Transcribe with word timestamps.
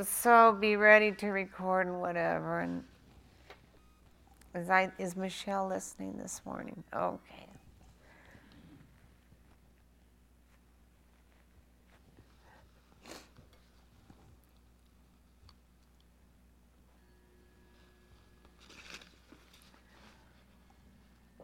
So 0.00 0.56
be 0.58 0.76
ready 0.76 1.12
to 1.12 1.28
record 1.28 1.86
and 1.86 2.00
whatever. 2.00 2.60
And 2.60 2.82
is 4.54 4.70
I 4.70 4.90
is 4.98 5.16
Michelle 5.16 5.68
listening 5.68 6.16
this 6.16 6.40
morning? 6.46 6.82
Okay. 6.94 7.46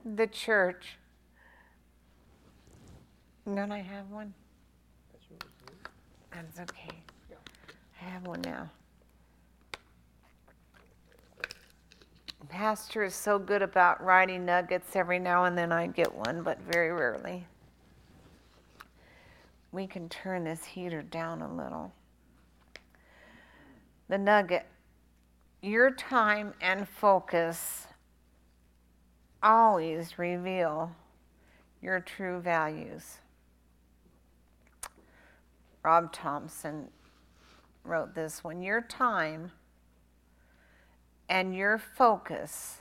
The 0.05 0.27
church. 0.27 0.97
Don't 3.45 3.71
I 3.73 3.81
have 3.81 4.11
one? 4.11 4.33
That's 6.33 6.61
okay. 6.61 7.08
I 8.01 8.05
have 8.05 8.27
one 8.27 8.41
now. 8.43 8.71
Pastor 12.49 13.05
is 13.05 13.15
so 13.15 13.39
good 13.39 13.63
about 13.63 14.03
writing 14.03 14.45
nuggets. 14.45 14.97
Every 14.97 15.19
now 15.19 15.45
and 15.45 15.57
then 15.57 15.71
I 15.71 15.87
get 15.87 16.15
one, 16.15 16.43
but 16.43 16.59
very 16.61 16.93
rarely. 16.93 17.47
We 19.71 19.87
can 19.87 20.09
turn 20.09 20.45
this 20.45 20.65
heater 20.65 21.03
down 21.03 21.43
a 21.43 21.55
little. 21.55 21.93
The 24.09 24.17
nugget 24.17 24.67
your 25.61 25.91
time 25.91 26.55
and 26.61 26.89
focus 26.89 27.87
always 29.43 30.19
reveal 30.19 30.93
your 31.83 32.01
true 32.01 32.41
values. 32.41 33.19
Rob 35.83 36.13
Thompson 36.13 36.89
wrote 37.89 38.15
this 38.15 38.45
when 38.45 38.63
your 38.63 38.81
time 38.81 39.51
and 41.29 41.55
your 41.55 41.79
focus 41.79 42.79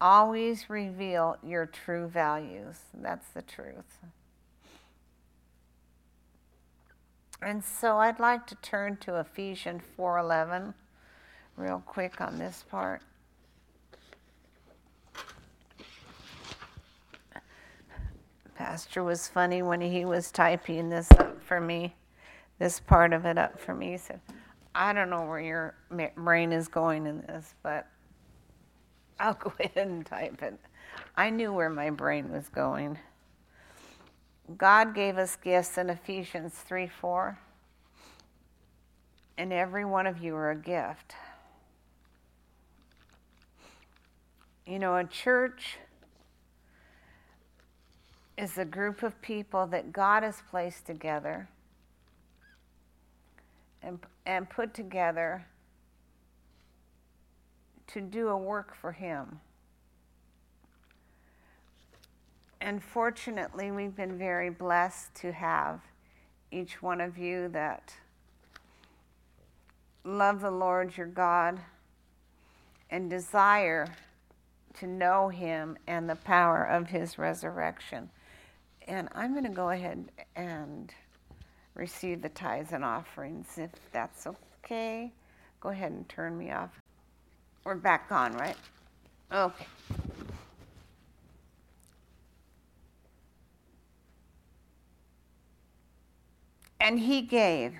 always 0.00 0.68
reveal 0.68 1.36
your 1.42 1.66
true 1.66 2.08
values. 2.08 2.80
That's 2.94 3.28
the 3.28 3.42
truth. 3.42 3.98
And 7.42 7.62
so 7.62 7.98
I'd 7.98 8.18
like 8.18 8.46
to 8.46 8.54
turn 8.56 8.96
to 8.98 9.20
Ephesians 9.20 9.82
4:11 9.96 10.74
real 11.56 11.82
quick 11.84 12.20
on 12.20 12.38
this 12.38 12.64
part. 12.70 13.02
Pastor 18.54 19.04
was 19.04 19.28
funny 19.28 19.60
when 19.62 19.82
he 19.82 20.06
was 20.06 20.30
typing 20.30 20.88
this 20.88 21.10
up 21.12 21.42
for 21.42 21.60
me, 21.60 21.94
this 22.58 22.80
part 22.80 23.12
of 23.12 23.24
it 23.24 23.38
up 23.38 23.60
for 23.60 23.74
me. 23.74 23.96
Said, 23.96 24.20
I 24.74 24.92
don't 24.92 25.10
know 25.10 25.24
where 25.24 25.40
your 25.40 25.74
brain 26.16 26.52
is 26.52 26.68
going 26.68 27.06
in 27.06 27.20
this, 27.22 27.54
but 27.62 27.86
I'll 29.18 29.34
go 29.40 29.52
ahead 29.58 29.86
and 29.88 30.04
type 30.04 30.42
it. 30.42 30.58
I 31.16 31.30
knew 31.30 31.52
where 31.52 31.70
my 31.70 31.90
brain 31.90 32.30
was 32.30 32.48
going. 32.48 32.98
God 34.56 34.94
gave 34.94 35.18
us 35.18 35.36
gifts 35.36 35.76
in 35.76 35.90
Ephesians 35.90 36.54
3 36.54 36.86
4, 36.86 37.38
and 39.38 39.52
every 39.52 39.84
one 39.84 40.06
of 40.06 40.22
you 40.22 40.36
are 40.36 40.50
a 40.50 40.56
gift. 40.56 41.14
You 44.66 44.78
know, 44.78 44.96
a 44.96 45.04
church 45.04 45.78
is 48.36 48.58
a 48.58 48.64
group 48.64 49.02
of 49.02 49.20
people 49.22 49.66
that 49.68 49.92
God 49.92 50.22
has 50.22 50.42
placed 50.50 50.86
together 50.86 51.48
and, 53.86 54.00
and 54.26 54.50
put 54.50 54.74
together 54.74 55.46
to 57.86 58.00
do 58.00 58.28
a 58.28 58.36
work 58.36 58.74
for 58.74 58.92
Him. 58.92 59.40
And 62.60 62.82
fortunately, 62.82 63.70
we've 63.70 63.94
been 63.94 64.18
very 64.18 64.50
blessed 64.50 65.14
to 65.16 65.30
have 65.30 65.80
each 66.50 66.82
one 66.82 67.00
of 67.00 67.16
you 67.16 67.48
that 67.48 67.94
love 70.04 70.40
the 70.40 70.50
Lord 70.50 70.96
your 70.96 71.06
God 71.06 71.60
and 72.90 73.08
desire 73.08 73.86
to 74.74 74.86
know 74.86 75.28
Him 75.28 75.76
and 75.86 76.10
the 76.10 76.16
power 76.16 76.64
of 76.64 76.88
His 76.88 77.18
resurrection. 77.18 78.10
And 78.88 79.08
I'm 79.14 79.32
going 79.32 79.44
to 79.44 79.50
go 79.50 79.70
ahead 79.70 80.10
and 80.34 80.92
receive 81.76 82.22
the 82.22 82.28
tithes 82.30 82.72
and 82.72 82.84
offerings 82.84 83.58
if 83.58 83.70
that's 83.92 84.26
okay. 84.26 85.12
Go 85.60 85.68
ahead 85.68 85.92
and 85.92 86.08
turn 86.08 86.36
me 86.36 86.50
off. 86.50 86.70
We're 87.64 87.74
back 87.74 88.10
on, 88.10 88.34
right? 88.34 88.56
Okay. 89.32 89.66
And 96.80 97.00
he 97.00 97.22
gave 97.22 97.74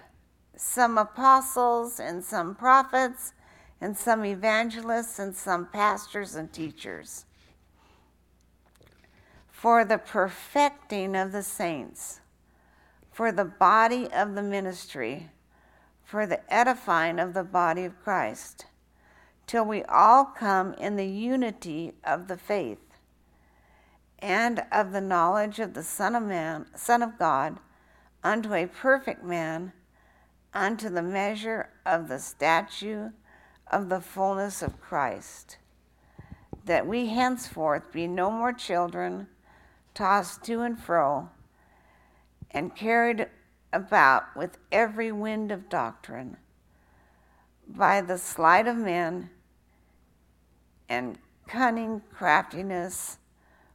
some 0.56 0.98
apostles 0.98 2.00
and 2.00 2.24
some 2.24 2.54
prophets 2.54 3.32
and 3.80 3.96
some 3.96 4.24
evangelists 4.24 5.18
and 5.18 5.34
some 5.36 5.66
pastors 5.66 6.34
and 6.34 6.52
teachers 6.52 7.26
for 9.56 9.84
the 9.84 9.98
perfecting 9.98 11.16
of 11.16 11.32
the 11.32 11.42
saints, 11.42 12.20
for 13.16 13.32
the 13.32 13.46
body 13.46 14.12
of 14.12 14.34
the 14.34 14.42
ministry, 14.42 15.30
for 16.04 16.26
the 16.26 16.52
edifying 16.52 17.18
of 17.18 17.32
the 17.32 17.42
body 17.42 17.82
of 17.82 17.98
Christ, 18.04 18.66
till 19.46 19.64
we 19.64 19.82
all 19.84 20.26
come 20.26 20.74
in 20.74 20.96
the 20.96 21.06
unity 21.06 21.94
of 22.04 22.28
the 22.28 22.36
faith 22.36 22.98
and 24.18 24.62
of 24.70 24.92
the 24.92 25.00
knowledge 25.00 25.60
of 25.60 25.72
the 25.72 25.82
Son 25.82 26.14
of 26.14 26.24
Man, 26.24 26.66
Son 26.74 27.02
of 27.02 27.18
God, 27.18 27.58
unto 28.22 28.52
a 28.52 28.66
perfect 28.66 29.24
man, 29.24 29.72
unto 30.52 30.90
the 30.90 31.00
measure 31.00 31.70
of 31.86 32.08
the 32.08 32.18
stature 32.18 33.14
of 33.68 33.88
the 33.88 34.02
fullness 34.02 34.60
of 34.60 34.78
Christ, 34.78 35.56
that 36.66 36.86
we 36.86 37.06
henceforth 37.06 37.90
be 37.92 38.06
no 38.06 38.30
more 38.30 38.52
children 38.52 39.28
tossed 39.94 40.44
to 40.44 40.60
and 40.60 40.78
fro, 40.78 41.30
and 42.56 42.74
carried 42.74 43.28
about 43.70 44.34
with 44.34 44.56
every 44.72 45.12
wind 45.12 45.52
of 45.52 45.68
doctrine, 45.68 46.38
by 47.68 48.00
the 48.00 48.16
sleight 48.16 48.66
of 48.66 48.74
men 48.74 49.28
and 50.88 51.18
cunning 51.46 52.00
craftiness, 52.14 53.18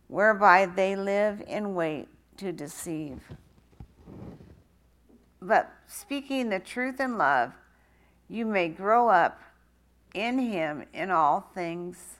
whereby 0.07 0.65
they 0.65 0.95
live 0.95 1.43
in 1.47 1.75
wait 1.75 2.07
to 2.37 2.51
deceive. 2.51 3.21
But 5.39 5.71
speaking 5.85 6.49
the 6.49 6.59
truth 6.59 6.99
in 6.99 7.19
love, 7.19 7.53
you 8.27 8.47
may 8.47 8.67
grow 8.67 9.09
up 9.09 9.39
in 10.15 10.39
him 10.39 10.85
in 10.91 11.11
all 11.11 11.51
things, 11.53 12.17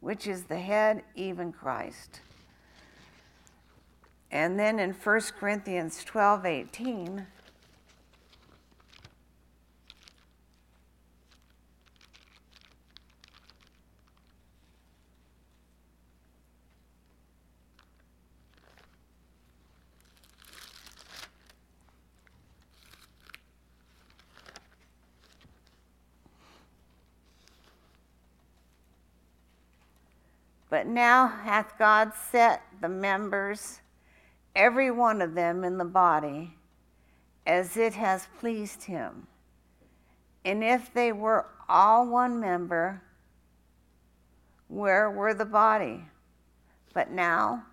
which 0.00 0.26
is 0.26 0.44
the 0.44 0.60
head, 0.60 1.02
even 1.14 1.52
Christ. 1.52 2.20
And 4.34 4.58
then 4.58 4.80
in 4.80 4.90
1 4.90 5.20
Corinthians 5.38 6.02
12 6.02 6.44
18, 6.44 7.26
But 30.68 30.88
now 30.88 31.28
hath 31.28 31.78
God 31.78 32.14
set 32.32 32.64
the 32.80 32.88
members 32.88 33.78
every 34.54 34.90
one 34.90 35.20
of 35.20 35.34
them 35.34 35.64
in 35.64 35.78
the 35.78 35.84
body 35.84 36.54
as 37.46 37.76
it 37.76 37.94
has 37.94 38.28
pleased 38.38 38.84
him. 38.84 39.26
And 40.44 40.62
if 40.62 40.92
they 40.92 41.12
were 41.12 41.46
all 41.68 42.06
one 42.06 42.40
member, 42.40 43.02
where 44.68 45.10
were 45.10 45.34
the 45.34 45.44
body? 45.44 46.04
But 46.92 47.10
now 47.10 47.64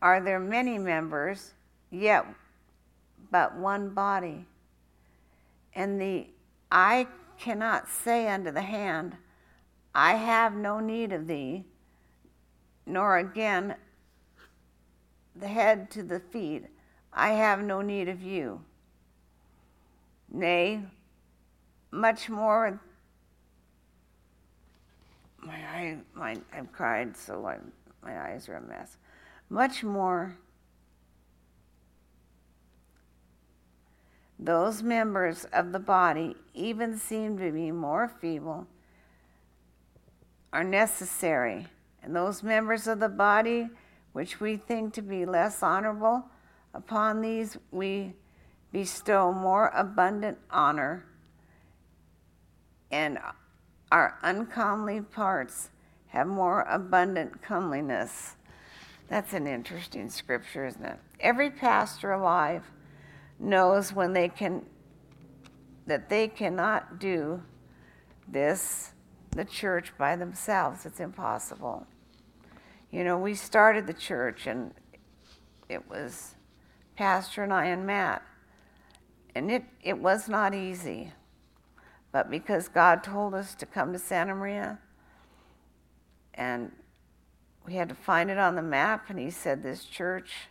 are 0.00 0.20
there 0.20 0.38
many 0.38 0.78
members, 0.78 1.54
yet 1.90 2.24
but 3.30 3.56
one 3.56 3.90
body. 3.90 4.46
And 5.74 6.00
the 6.00 6.26
eye 6.70 7.06
cannot 7.38 7.88
say 7.88 8.28
unto 8.28 8.50
the 8.50 8.62
hand, 8.62 9.16
I 9.94 10.14
have 10.14 10.54
no 10.54 10.80
need 10.80 11.12
of 11.12 11.26
thee, 11.26 11.64
nor 12.86 13.18
again 13.18 13.74
the 15.40 15.48
head 15.48 15.90
to 15.92 16.02
the 16.02 16.20
feet, 16.20 16.66
I 17.12 17.30
have 17.30 17.62
no 17.62 17.80
need 17.80 18.08
of 18.08 18.22
you. 18.22 18.60
Nay, 20.30 20.82
much 21.90 22.28
more. 22.28 22.80
My 25.40 25.54
eye, 25.54 25.96
my, 26.14 26.36
I've 26.52 26.72
cried, 26.72 27.16
so 27.16 27.46
I, 27.46 27.58
my 28.02 28.20
eyes 28.20 28.48
are 28.48 28.56
a 28.56 28.60
mess. 28.60 28.96
Much 29.48 29.82
more. 29.82 30.36
Those 34.38 34.82
members 34.82 35.46
of 35.52 35.72
the 35.72 35.78
body, 35.78 36.36
even 36.54 36.96
seem 36.96 37.38
to 37.38 37.50
be 37.50 37.72
more 37.72 38.08
feeble, 38.20 38.66
are 40.52 40.64
necessary. 40.64 41.66
And 42.02 42.14
those 42.14 42.42
members 42.42 42.86
of 42.86 43.00
the 43.00 43.08
body 43.08 43.68
which 44.12 44.40
we 44.40 44.56
think 44.56 44.94
to 44.94 45.02
be 45.02 45.24
less 45.24 45.62
honorable, 45.62 46.24
upon 46.74 47.20
these 47.20 47.58
we 47.70 48.14
bestow 48.72 49.32
more 49.32 49.68
abundant 49.74 50.38
honor, 50.50 51.04
and 52.90 53.18
our 53.90 54.18
uncomely 54.22 55.00
parts 55.00 55.70
have 56.08 56.26
more 56.26 56.62
abundant 56.62 57.42
comeliness. 57.42 58.36
That's 59.08 59.32
an 59.32 59.46
interesting 59.46 60.10
scripture, 60.10 60.66
isn't 60.66 60.84
it? 60.84 60.98
Every 61.20 61.50
pastor 61.50 62.12
alive 62.12 62.64
knows 63.38 63.92
when 63.92 64.12
they 64.12 64.28
can 64.28 64.64
that 65.86 66.10
they 66.10 66.28
cannot 66.28 67.00
do 67.00 67.42
this 68.26 68.92
the 69.30 69.44
church 69.44 69.92
by 69.96 70.16
themselves. 70.16 70.84
It's 70.84 71.00
impossible. 71.00 71.86
You 72.90 73.04
know, 73.04 73.18
we 73.18 73.34
started 73.34 73.86
the 73.86 73.94
church 73.94 74.46
and 74.46 74.72
it 75.68 75.88
was 75.88 76.34
Pastor 76.96 77.44
and 77.44 77.52
I 77.52 77.66
and 77.66 77.86
Matt. 77.86 78.22
And 79.34 79.50
it, 79.50 79.64
it 79.82 79.98
was 79.98 80.28
not 80.28 80.54
easy. 80.54 81.12
But 82.10 82.30
because 82.30 82.68
God 82.68 83.04
told 83.04 83.34
us 83.34 83.54
to 83.56 83.66
come 83.66 83.92
to 83.92 83.98
Santa 83.98 84.34
Maria, 84.34 84.78
and 86.34 86.72
we 87.66 87.74
had 87.74 87.88
to 87.90 87.94
find 87.94 88.30
it 88.30 88.38
on 88.38 88.56
the 88.56 88.62
map, 88.62 89.10
and 89.10 89.18
He 89.18 89.30
said, 89.30 89.62
This 89.62 89.84
church, 89.84 90.48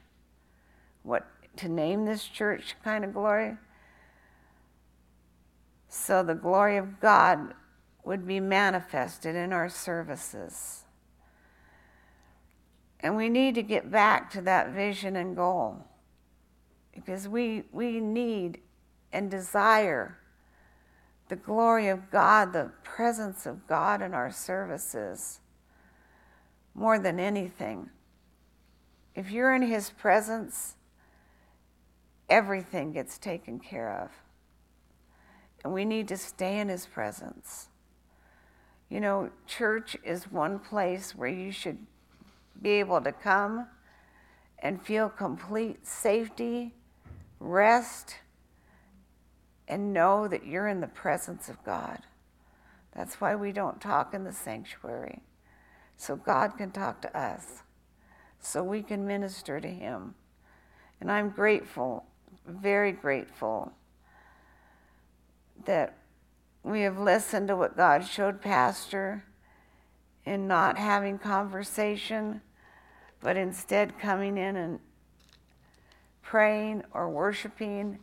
what 1.01 1.25
to 1.57 1.68
name 1.68 2.06
this 2.06 2.25
church 2.25 2.75
kind 2.83 3.04
of 3.04 3.13
glory. 3.13 3.57
So 5.90 6.22
the 6.22 6.36
glory 6.36 6.78
of 6.78 7.00
God 7.00 7.54
would 8.06 8.28
be 8.28 8.40
manifested 8.40 9.36
in 9.36 9.51
our 9.51 9.68
services. 9.68 10.83
And 13.00 13.16
we 13.16 13.30
need 13.30 13.56
to 13.56 13.62
get 13.62 13.92
back 13.92 14.32
to 14.32 14.42
that 14.42 14.72
vision 14.72 15.16
and 15.16 15.36
goal 15.36 15.86
because 16.94 17.28
we, 17.28 17.64
we 17.72 18.00
need 18.00 18.60
and 19.14 19.30
desire 19.30 20.18
the 21.30 21.36
glory 21.36 21.90
of 21.90 22.10
God, 22.10 22.54
the 22.54 22.72
presence 22.84 23.46
of 23.46 23.68
God 23.68 24.02
in 24.02 24.14
our 24.14 24.32
services 24.32 25.40
more 26.74 27.00
than 27.00 27.20
anything. 27.20 27.90
If 29.16 29.32
you're 29.32 29.54
in 29.54 29.64
His 29.64 29.90
presence, 29.90 30.76
everything 32.30 32.94
gets 32.94 33.18
taken 33.18 33.60
care 33.60 33.92
of. 33.92 34.12
And 35.64 35.74
we 35.74 35.86
need 35.86 36.08
to 36.08 36.18
stay 36.18 36.60
in 36.60 36.70
His 36.70 36.86
presence. 36.86 37.70
You 38.90 39.02
know, 39.02 39.32
church 39.48 39.98
is 40.04 40.32
one 40.32 40.60
place 40.60 41.14
where 41.16 41.28
you 41.28 41.52
should 41.52 41.80
be 42.62 42.71
able 42.71 43.01
to 43.01 43.12
come 43.12 43.68
and 44.59 44.81
feel 44.81 45.09
complete 45.09 45.86
safety, 45.86 46.74
rest, 47.39 48.15
and 49.68 49.94
know 49.94 50.27
that 50.27 50.45
you're 50.45 50.68
in 50.68 50.81
the 50.81 50.88
presence 50.88 51.50
of 51.50 51.63
God. 51.63 52.00
That's 52.95 53.21
why 53.21 53.36
we 53.36 53.51
don't 53.51 53.80
talk 53.80 54.13
in 54.13 54.24
the 54.24 54.33
sanctuary. 54.33 55.21
So 55.98 56.15
God 56.15 56.57
can 56.57 56.71
talk 56.71 57.01
to 57.01 57.18
us, 57.18 57.63
so 58.39 58.63
we 58.63 58.81
can 58.81 59.06
minister 59.06 59.59
to 59.59 59.68
Him. 59.68 60.15
And 61.00 61.12
I'm 61.12 61.30
grateful, 61.30 62.06
very 62.45 62.92
grateful, 62.92 63.71
that 65.65 65.98
we 66.63 66.81
have 66.81 66.98
listened 67.00 67.48
to 67.50 67.56
what 67.56 67.77
God 67.77 68.06
showed 68.06 68.42
Pastor 68.42 69.24
in 70.25 70.48
not 70.48 70.77
having 70.77 71.18
conversation 71.18 72.42
but 73.28 73.36
instead 73.36 74.00
coming 74.00 74.38
in 74.38 74.56
and 74.56 74.80
praying 76.22 76.82
or 76.94 77.10
worshiping, 77.10 78.00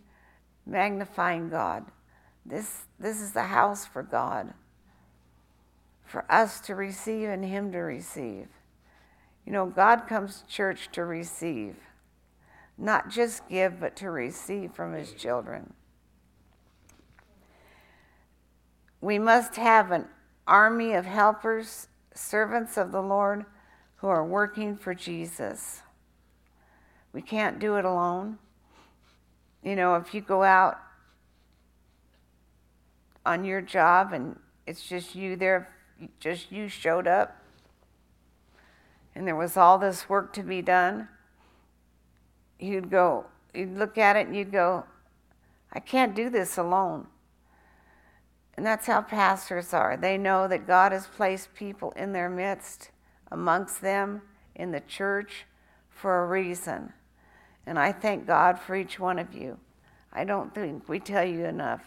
magnifying 0.67 1.49
God. 1.49 1.87
This, 2.45 2.83
this 3.01 3.23
is 3.23 3.33
the 3.33 3.45
house 3.45 3.87
for 3.87 4.03
God, 4.03 4.53
for 6.05 6.31
us 6.31 6.61
to 6.61 6.75
receive 6.75 7.31
and 7.31 7.43
Him 7.43 7.73
to 7.73 7.79
receive. 7.79 8.49
You 9.47 9.55
know, 9.55 9.65
God 9.65 10.07
comes 10.07 10.43
to 10.43 10.47
church 10.47 10.91
to 10.93 11.07
receive, 11.07 11.77
not 12.77 13.09
just 13.09 13.49
give, 13.49 13.81
but 13.81 13.97
to 13.97 14.11
receive 14.11 14.75
from 14.75 14.93
His 14.93 15.15
children. 15.15 15.73
We 19.01 19.19
must 19.19 19.57
have 19.57 19.91
an 19.91 20.05
army 20.47 20.93
of 20.93 21.07
helpers, 21.07 21.89
servants 22.13 22.77
of 22.77 22.93
the 22.93 23.01
Lord 23.01 23.47
who 24.05 24.11
are 24.11 24.23
working 24.23 24.77
for 24.77 24.93
Jesus. 24.93 25.81
We 27.15 27.23
can't 27.23 27.59
do 27.59 27.77
it 27.77 27.87
alone. 27.87 28.37
You 29.63 29.75
know, 29.77 29.95
if 29.95 30.13
you 30.13 30.21
go 30.21 30.43
out 30.43 30.77
on 33.25 33.47
your 33.47 33.63
job 33.63 34.13
and 34.13 34.39
it's 34.67 34.87
just 34.87 35.15
you 35.15 35.37
there, 35.37 35.75
just 36.21 36.53
you 36.53 36.69
showed 36.69 37.07
up, 37.07 37.43
and 39.15 39.27
there 39.27 39.37
was 39.37 39.57
all 39.57 39.79
this 39.79 40.07
work 40.07 40.35
to 40.35 40.43
be 40.43 40.61
done, 40.61 41.09
you'd 42.61 42.91
go, 42.91 43.25
you'd 43.55 43.79
look 43.79 43.97
at 43.97 44.17
it 44.17 44.27
and 44.27 44.37
you'd 44.37 44.53
go, 44.53 44.85
I 45.73 45.81
can't 45.81 46.15
do 46.15 46.29
this 46.29 46.59
alone. 46.59 47.07
And 48.55 48.67
that's 48.67 48.87
how 48.87 49.01
pastors 49.01 49.73
are. 49.73 49.97
They 49.97 50.19
know 50.19 50.47
that 50.47 50.67
God 50.67 50.93
has 50.93 51.07
placed 51.07 51.55
people 51.55 51.93
in 51.93 52.13
their 52.13 52.29
midst 52.29 52.91
amongst 53.35 53.83
them 53.83 54.23
in 54.55 54.71
the 54.71 54.81
church 54.81 55.45
for 55.91 56.23
a 56.23 56.27
reason. 56.27 56.93
And 57.67 57.81
I 57.81 57.91
thank 57.91 58.29
God 58.29 58.61
for 58.61 58.77
each 58.77 59.01
one 59.01 59.19
of 59.19 59.35
you. 59.35 59.59
I 60.13 60.23
don't 60.23 60.55
think 60.55 60.89
we 60.89 61.01
tell 61.01 61.25
you 61.25 61.45
enough 61.45 61.83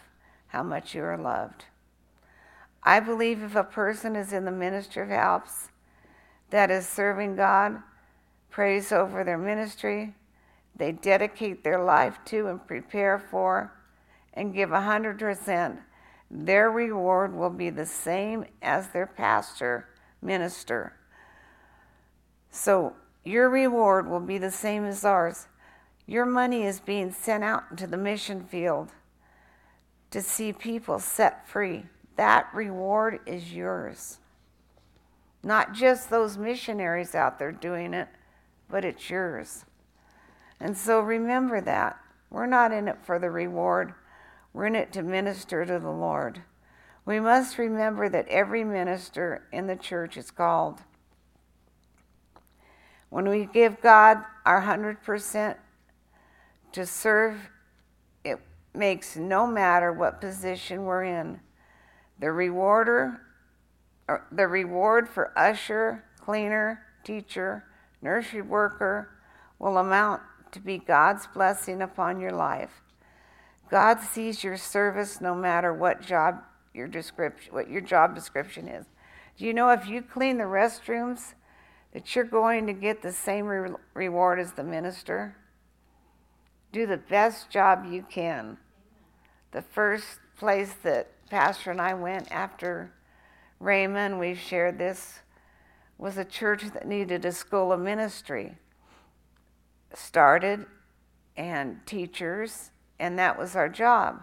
how 0.48 0.62
much 0.62 0.94
you 0.94 1.02
are 1.02 1.16
loved. 1.16 1.64
I 2.82 3.00
believe 3.00 3.42
if 3.42 3.56
a 3.56 3.64
person 3.64 4.14
is 4.14 4.32
in 4.32 4.44
the 4.44 4.50
ministry 4.50 5.02
of 5.02 5.08
helps 5.08 5.70
that 6.50 6.70
is 6.70 6.86
serving 6.86 7.36
God, 7.36 7.82
prays 8.50 8.92
over 8.92 9.24
their 9.24 9.38
ministry, 9.38 10.14
they 10.76 10.92
dedicate 10.92 11.64
their 11.64 11.82
life 11.82 12.18
to 12.26 12.46
and 12.48 12.66
prepare 12.66 13.18
for 13.18 13.72
and 14.34 14.54
give 14.54 14.68
100%, 14.68 15.78
their 16.30 16.70
reward 16.70 17.34
will 17.34 17.50
be 17.50 17.70
the 17.70 17.86
same 17.86 18.44
as 18.60 18.88
their 18.88 19.06
pastor, 19.06 19.88
minister. 20.20 20.92
So 22.50 22.94
your 23.24 23.48
reward 23.48 24.08
will 24.08 24.20
be 24.20 24.38
the 24.38 24.50
same 24.50 24.84
as 24.84 25.04
ours. 25.04 25.48
Your 26.06 26.24
money 26.24 26.64
is 26.64 26.80
being 26.80 27.12
sent 27.12 27.44
out 27.44 27.64
into 27.70 27.86
the 27.86 27.96
mission 27.96 28.44
field 28.44 28.90
to 30.10 30.22
see 30.22 30.52
people 30.52 30.98
set 30.98 31.46
free. 31.46 31.84
That 32.16 32.48
reward 32.54 33.20
is 33.26 33.52
yours. 33.52 34.18
Not 35.42 35.74
just 35.74 36.10
those 36.10 36.38
missionaries 36.38 37.14
out 37.14 37.38
there 37.38 37.52
doing 37.52 37.94
it, 37.94 38.08
but 38.68 38.84
it's 38.84 39.08
yours. 39.08 39.64
And 40.60 40.76
so 40.76 41.00
remember 41.00 41.60
that. 41.60 41.98
We're 42.30 42.46
not 42.46 42.72
in 42.72 42.88
it 42.88 42.98
for 43.02 43.18
the 43.18 43.30
reward, 43.30 43.94
we're 44.52 44.66
in 44.66 44.74
it 44.74 44.92
to 44.92 45.02
minister 45.02 45.64
to 45.64 45.78
the 45.78 45.90
Lord. 45.90 46.42
We 47.06 47.20
must 47.20 47.56
remember 47.56 48.08
that 48.10 48.28
every 48.28 48.64
minister 48.64 49.46
in 49.50 49.66
the 49.66 49.76
church 49.76 50.16
is 50.18 50.30
called. 50.30 50.80
When 53.10 53.28
we 53.28 53.46
give 53.46 53.80
God 53.80 54.18
our 54.44 54.62
100% 54.62 55.56
to 56.72 56.86
serve, 56.86 57.50
it 58.24 58.38
makes 58.74 59.16
no 59.16 59.46
matter 59.46 59.92
what 59.92 60.20
position 60.20 60.84
we're 60.84 61.04
in. 61.04 61.40
The 62.18 62.32
rewarder, 62.32 63.20
the 64.30 64.46
reward 64.46 65.08
for 65.08 65.32
usher, 65.36 66.04
cleaner, 66.20 66.82
teacher, 67.04 67.64
nursery 68.02 68.42
worker 68.42 69.10
will 69.58 69.78
amount 69.78 70.22
to 70.52 70.60
be 70.60 70.78
God's 70.78 71.26
blessing 71.26 71.82
upon 71.82 72.20
your 72.20 72.32
life. 72.32 72.82
God 73.70 74.00
sees 74.00 74.42
your 74.42 74.56
service 74.56 75.20
no 75.20 75.34
matter 75.34 75.72
what 75.72 76.00
job 76.00 76.42
your 76.74 76.86
description 76.86 77.52
what 77.52 77.68
your 77.68 77.80
job 77.80 78.14
description 78.14 78.68
is. 78.68 78.86
Do 79.36 79.44
you 79.44 79.52
know 79.52 79.70
if 79.70 79.88
you 79.88 80.02
clean 80.02 80.38
the 80.38 80.44
restrooms 80.44 81.34
that 81.92 82.14
you're 82.14 82.24
going 82.24 82.66
to 82.66 82.72
get 82.72 83.02
the 83.02 83.12
same 83.12 83.46
re- 83.46 83.70
reward 83.94 84.38
as 84.38 84.52
the 84.52 84.64
minister. 84.64 85.36
Do 86.72 86.86
the 86.86 86.98
best 86.98 87.50
job 87.50 87.86
you 87.90 88.04
can. 88.08 88.58
the 89.52 89.62
first 89.62 90.20
place 90.36 90.74
that 90.82 91.08
Pastor 91.30 91.70
and 91.70 91.80
I 91.80 91.94
went 91.94 92.30
after 92.30 92.92
Rhema, 93.60 94.18
we've 94.18 94.38
shared 94.38 94.78
this, 94.78 95.20
was 95.96 96.16
a 96.16 96.24
church 96.24 96.64
that 96.74 96.86
needed 96.86 97.24
a 97.24 97.32
school 97.32 97.72
of 97.72 97.80
ministry. 97.80 98.56
Started 99.94 100.66
and 101.36 101.78
teachers, 101.86 102.70
and 102.98 103.18
that 103.18 103.38
was 103.38 103.56
our 103.56 103.68
job. 103.68 104.20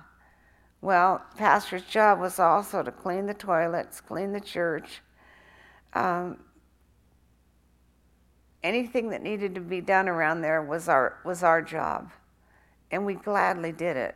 Well, 0.82 1.24
pastor's 1.38 1.84
job 1.84 2.20
was 2.20 2.40
also 2.40 2.84
to 2.84 2.92
clean 2.92 3.26
the 3.26 3.34
toilets, 3.34 4.00
clean 4.02 4.32
the 4.32 4.40
church, 4.40 5.02
um, 5.94 6.38
anything 8.66 9.12
that 9.12 9.22
needed 9.22 9.54
to 9.54 9.62
be 9.62 9.80
done 9.80 10.10
around 10.10 10.42
there 10.42 10.62
was 10.62 10.90
our 10.90 11.20
was 11.24 11.44
our 11.44 11.62
job, 11.62 12.12
and 12.90 13.06
we 13.06 13.14
gladly 13.14 13.72
did 13.72 13.96
it. 13.96 14.16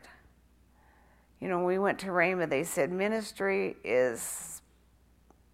You 1.39 1.47
know, 1.47 1.63
we 1.63 1.77
went 1.77 1.99
to 1.99 2.07
Rhema. 2.07 2.49
They 2.49 2.63
said 2.63 2.91
ministry 2.91 3.77
is 3.83 4.61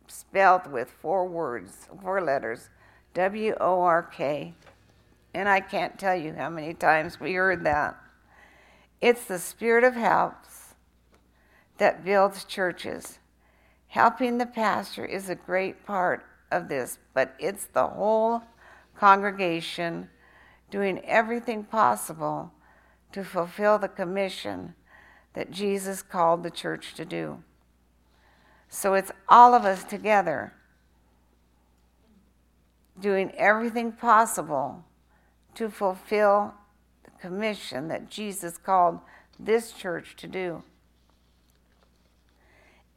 spelled 0.08 0.72
with 0.72 0.90
four 0.90 1.28
words, 1.28 1.90
four 2.02 2.22
letters, 2.22 2.70
W 3.14 3.54
O 3.60 3.82
R 3.82 4.02
K, 4.02 4.56
and 5.34 5.50
I 5.50 5.60
can't 5.60 6.00
tell 6.00 6.16
you 6.16 6.34
how 6.34 6.50
many 6.50 6.74
times 6.74 7.20
we 7.20 7.34
heard 7.34 7.66
that. 7.66 7.98
It's 9.02 9.26
the 9.26 9.40
spirit 9.40 9.84
of 9.84 9.94
helps 9.94 10.74
that 11.78 12.06
builds 12.06 12.46
churches. 12.46 13.20
Helping 13.88 14.38
the 14.38 14.46
pastor 14.46 15.06
is 15.06 15.30
a 15.30 15.36
great 15.36 15.86
part 15.86 16.26
of 16.50 16.70
this, 16.70 16.98
but 17.14 17.36
it's 17.40 17.66
the 17.66 17.88
whole 17.88 18.42
congregation 19.00 20.10
doing 20.72 21.00
everything 21.06 21.64
possible 21.64 22.52
to 23.12 23.24
fulfill 23.24 23.78
the 23.80 23.88
commission 23.88 24.74
that 25.34 25.52
Jesus 25.52 26.02
called 26.02 26.44
the 26.44 26.52
church 26.52 26.94
to 26.96 27.06
do. 27.06 27.44
So 28.70 28.94
it's 28.94 29.12
all 29.30 29.54
of 29.54 29.66
us 29.66 29.84
together 29.84 30.54
doing 33.00 33.32
everything 33.38 33.92
possible 33.92 34.84
to 35.54 35.70
fulfill 35.70 36.54
the 37.04 37.12
commission 37.20 37.88
that 37.90 38.10
Jesus 38.10 38.58
called 38.58 39.00
this 39.40 39.72
church 39.72 40.16
to 40.18 40.28
do. 40.28 40.64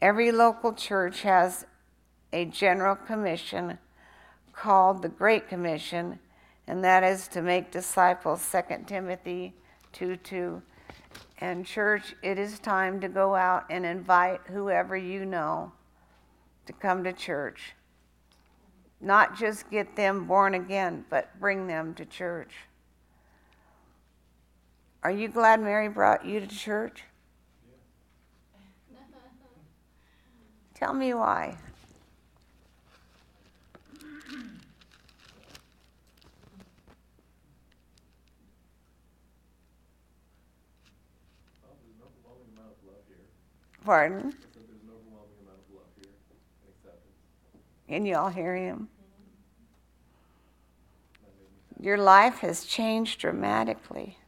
Every 0.00 0.30
local 0.30 0.72
church 0.72 1.22
has 1.22 1.66
a 2.32 2.44
general 2.44 2.94
commission 2.94 3.78
called 4.58 5.02
the 5.02 5.08
Great 5.08 5.48
Commission, 5.48 6.18
and 6.66 6.82
that 6.82 7.04
is 7.04 7.28
to 7.28 7.40
make 7.40 7.70
disciples, 7.70 8.46
2 8.50 8.84
Timothy 8.86 9.54
2 9.92 10.16
2. 10.16 10.62
And, 11.40 11.64
church, 11.64 12.16
it 12.22 12.38
is 12.38 12.58
time 12.58 13.00
to 13.00 13.08
go 13.08 13.36
out 13.36 13.64
and 13.70 13.86
invite 13.86 14.40
whoever 14.46 14.96
you 14.96 15.24
know 15.24 15.72
to 16.66 16.72
come 16.72 17.04
to 17.04 17.12
church. 17.12 17.74
Not 19.00 19.38
just 19.38 19.70
get 19.70 19.94
them 19.94 20.26
born 20.26 20.54
again, 20.54 21.04
but 21.08 21.38
bring 21.38 21.68
them 21.68 21.94
to 21.94 22.04
church. 22.04 22.52
Are 25.04 25.12
you 25.12 25.28
glad 25.28 25.60
Mary 25.60 25.88
brought 25.88 26.26
you 26.26 26.40
to 26.40 26.48
church? 26.48 27.04
Tell 30.74 30.92
me 30.92 31.14
why. 31.14 31.56
Pardon? 43.88 44.34
And 47.88 48.06
you 48.06 48.16
all 48.16 48.28
hear 48.28 48.54
him? 48.54 48.90
Your 51.80 51.96
life 51.96 52.40
has 52.40 52.66
changed 52.66 53.18
dramatically. 53.18 54.18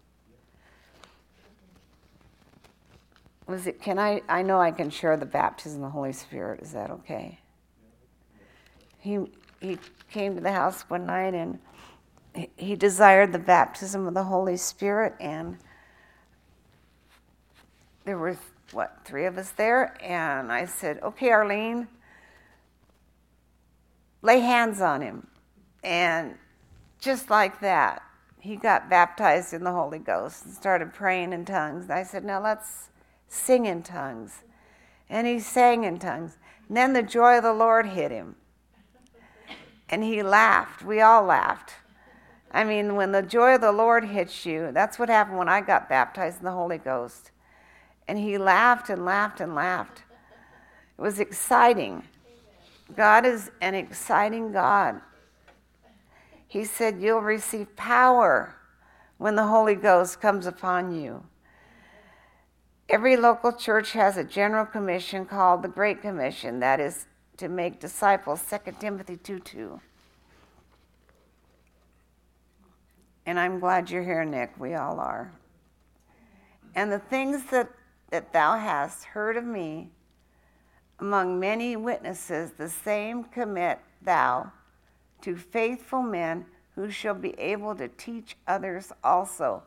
was 3.46 3.66
it 3.66 3.82
can 3.82 3.98
i 3.98 4.22
i 4.28 4.42
know 4.42 4.60
i 4.60 4.70
can 4.70 4.88
share 4.88 5.16
the 5.16 5.26
baptism 5.26 5.82
of 5.82 5.88
the 5.88 5.92
holy 5.92 6.12
spirit 6.12 6.60
is 6.60 6.70
that 6.70 6.88
okay 6.88 7.40
he 9.00 9.18
he 9.60 9.76
came 10.08 10.36
to 10.36 10.40
the 10.40 10.52
house 10.52 10.82
one 10.82 11.04
night 11.04 11.34
and 11.34 11.58
he 12.56 12.76
desired 12.76 13.32
the 13.32 13.40
baptism 13.40 14.06
of 14.06 14.14
the 14.14 14.22
holy 14.22 14.56
spirit 14.56 15.12
and 15.18 15.58
there 18.04 18.16
were 18.16 18.36
what 18.72 18.98
three 19.04 19.26
of 19.26 19.36
us 19.36 19.50
there 19.52 19.96
and 20.02 20.52
i 20.52 20.64
said 20.64 20.98
okay 21.02 21.30
arlene 21.30 21.88
lay 24.22 24.40
hands 24.40 24.80
on 24.80 25.00
him 25.00 25.26
and 25.82 26.34
just 27.00 27.30
like 27.30 27.60
that 27.60 28.02
he 28.38 28.56
got 28.56 28.88
baptized 28.88 29.52
in 29.52 29.64
the 29.64 29.72
holy 29.72 29.98
ghost 29.98 30.44
and 30.44 30.54
started 30.54 30.92
praying 30.92 31.32
in 31.32 31.44
tongues 31.44 31.84
and 31.84 31.92
i 31.92 32.02
said 32.02 32.24
now 32.24 32.42
let's 32.42 32.90
sing 33.30 33.64
in 33.64 33.82
tongues. 33.82 34.42
And 35.08 35.26
he 35.26 35.40
sang 35.40 35.84
in 35.84 35.98
tongues. 35.98 36.36
And 36.68 36.76
then 36.76 36.92
the 36.92 37.02
joy 37.02 37.38
of 37.38 37.42
the 37.42 37.54
Lord 37.54 37.86
hit 37.86 38.10
him. 38.10 38.36
And 39.88 40.04
he 40.04 40.22
laughed. 40.22 40.84
We 40.84 41.00
all 41.00 41.24
laughed. 41.24 41.72
I 42.52 42.64
mean, 42.64 42.96
when 42.96 43.12
the 43.12 43.22
joy 43.22 43.54
of 43.54 43.60
the 43.60 43.72
Lord 43.72 44.04
hits 44.04 44.44
you, 44.44 44.70
that's 44.72 44.98
what 44.98 45.08
happened 45.08 45.38
when 45.38 45.48
I 45.48 45.60
got 45.60 45.88
baptized 45.88 46.38
in 46.38 46.44
the 46.44 46.52
Holy 46.52 46.78
Ghost. 46.78 47.30
And 48.10 48.18
he 48.18 48.38
laughed 48.38 48.90
and 48.90 49.04
laughed 49.04 49.40
and 49.40 49.54
laughed. 49.54 50.02
It 50.98 51.00
was 51.00 51.20
exciting. 51.20 52.02
God 52.96 53.24
is 53.24 53.52
an 53.60 53.76
exciting 53.76 54.50
God. 54.50 55.00
He 56.48 56.64
said, 56.64 57.00
You'll 57.00 57.20
receive 57.20 57.76
power 57.76 58.56
when 59.18 59.36
the 59.36 59.46
Holy 59.46 59.76
Ghost 59.76 60.20
comes 60.20 60.44
upon 60.44 60.92
you. 60.92 61.22
Every 62.88 63.16
local 63.16 63.52
church 63.52 63.92
has 63.92 64.16
a 64.16 64.24
general 64.24 64.66
commission 64.66 65.24
called 65.24 65.62
the 65.62 65.68
Great 65.68 66.02
Commission, 66.02 66.58
that 66.58 66.80
is 66.80 67.06
to 67.36 67.48
make 67.48 67.78
disciples, 67.78 68.42
2 68.50 68.72
Timothy 68.80 69.18
2 69.18 69.38
2. 69.38 69.80
And 73.26 73.38
I'm 73.38 73.60
glad 73.60 73.88
you're 73.88 74.02
here, 74.02 74.24
Nick. 74.24 74.58
We 74.58 74.74
all 74.74 74.98
are. 74.98 75.30
And 76.74 76.90
the 76.90 76.98
things 76.98 77.44
that, 77.52 77.68
that 78.10 78.32
thou 78.32 78.56
hast 78.56 79.04
heard 79.04 79.36
of 79.36 79.44
me 79.44 79.90
among 80.98 81.40
many 81.40 81.76
witnesses, 81.76 82.52
the 82.52 82.68
same 82.68 83.24
commit 83.24 83.78
thou 84.02 84.52
to 85.22 85.36
faithful 85.36 86.02
men 86.02 86.44
who 86.74 86.90
shall 86.90 87.14
be 87.14 87.38
able 87.38 87.74
to 87.74 87.88
teach 87.88 88.36
others 88.46 88.92
also. 89.02 89.62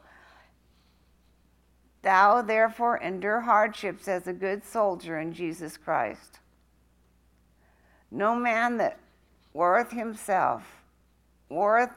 Thou 2.02 2.42
therefore 2.42 2.98
endure 2.98 3.42
hardships 3.42 4.08
as 4.08 4.28
a 4.28 4.34
good 4.34 4.64
soldier 4.64 5.20
in 5.20 5.34
Jesus 5.34 5.78
Christ. 5.78 6.40
No 8.12 8.36
man 8.36 8.78
that 8.78 9.00
warreth 9.54 9.92
himself, 9.92 10.84
warreth 11.50 11.92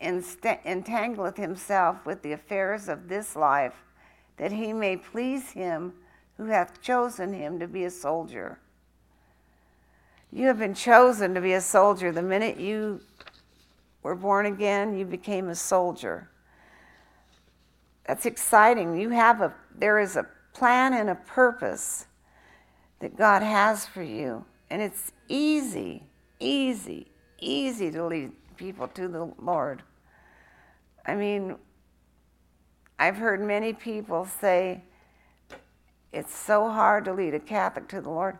entangleth 0.00 1.36
himself 1.36 2.06
with 2.06 2.22
the 2.22 2.32
affairs 2.32 2.88
of 2.88 3.08
this 3.08 3.36
life, 3.36 3.74
that 4.40 4.52
he 4.52 4.72
may 4.72 4.96
please 4.96 5.50
him 5.50 5.92
who 6.38 6.46
hath 6.46 6.80
chosen 6.80 7.34
him 7.34 7.60
to 7.60 7.68
be 7.68 7.84
a 7.84 7.90
soldier. 7.90 8.58
You 10.32 10.46
have 10.46 10.58
been 10.58 10.72
chosen 10.72 11.34
to 11.34 11.42
be 11.42 11.52
a 11.52 11.60
soldier. 11.60 12.10
The 12.10 12.22
minute 12.22 12.58
you 12.58 13.02
were 14.02 14.14
born 14.14 14.46
again, 14.46 14.96
you 14.96 15.04
became 15.04 15.50
a 15.50 15.54
soldier. 15.54 16.30
That's 18.06 18.24
exciting. 18.24 18.98
You 18.98 19.10
have 19.10 19.42
a 19.42 19.52
there 19.76 19.98
is 19.98 20.16
a 20.16 20.26
plan 20.54 20.94
and 20.94 21.10
a 21.10 21.16
purpose 21.16 22.06
that 23.00 23.18
God 23.18 23.42
has 23.42 23.84
for 23.84 24.02
you. 24.02 24.46
And 24.70 24.80
it's 24.80 25.12
easy, 25.28 26.04
easy, 26.38 27.08
easy 27.40 27.90
to 27.90 28.06
lead 28.06 28.32
people 28.56 28.88
to 28.88 29.06
the 29.06 29.30
Lord. 29.38 29.82
I 31.06 31.14
mean, 31.14 31.56
I've 33.00 33.16
heard 33.16 33.40
many 33.40 33.72
people 33.72 34.26
say 34.26 34.82
it's 36.12 36.36
so 36.36 36.68
hard 36.68 37.06
to 37.06 37.14
lead 37.14 37.32
a 37.32 37.40
Catholic 37.40 37.88
to 37.88 38.02
the 38.02 38.10
Lord. 38.10 38.36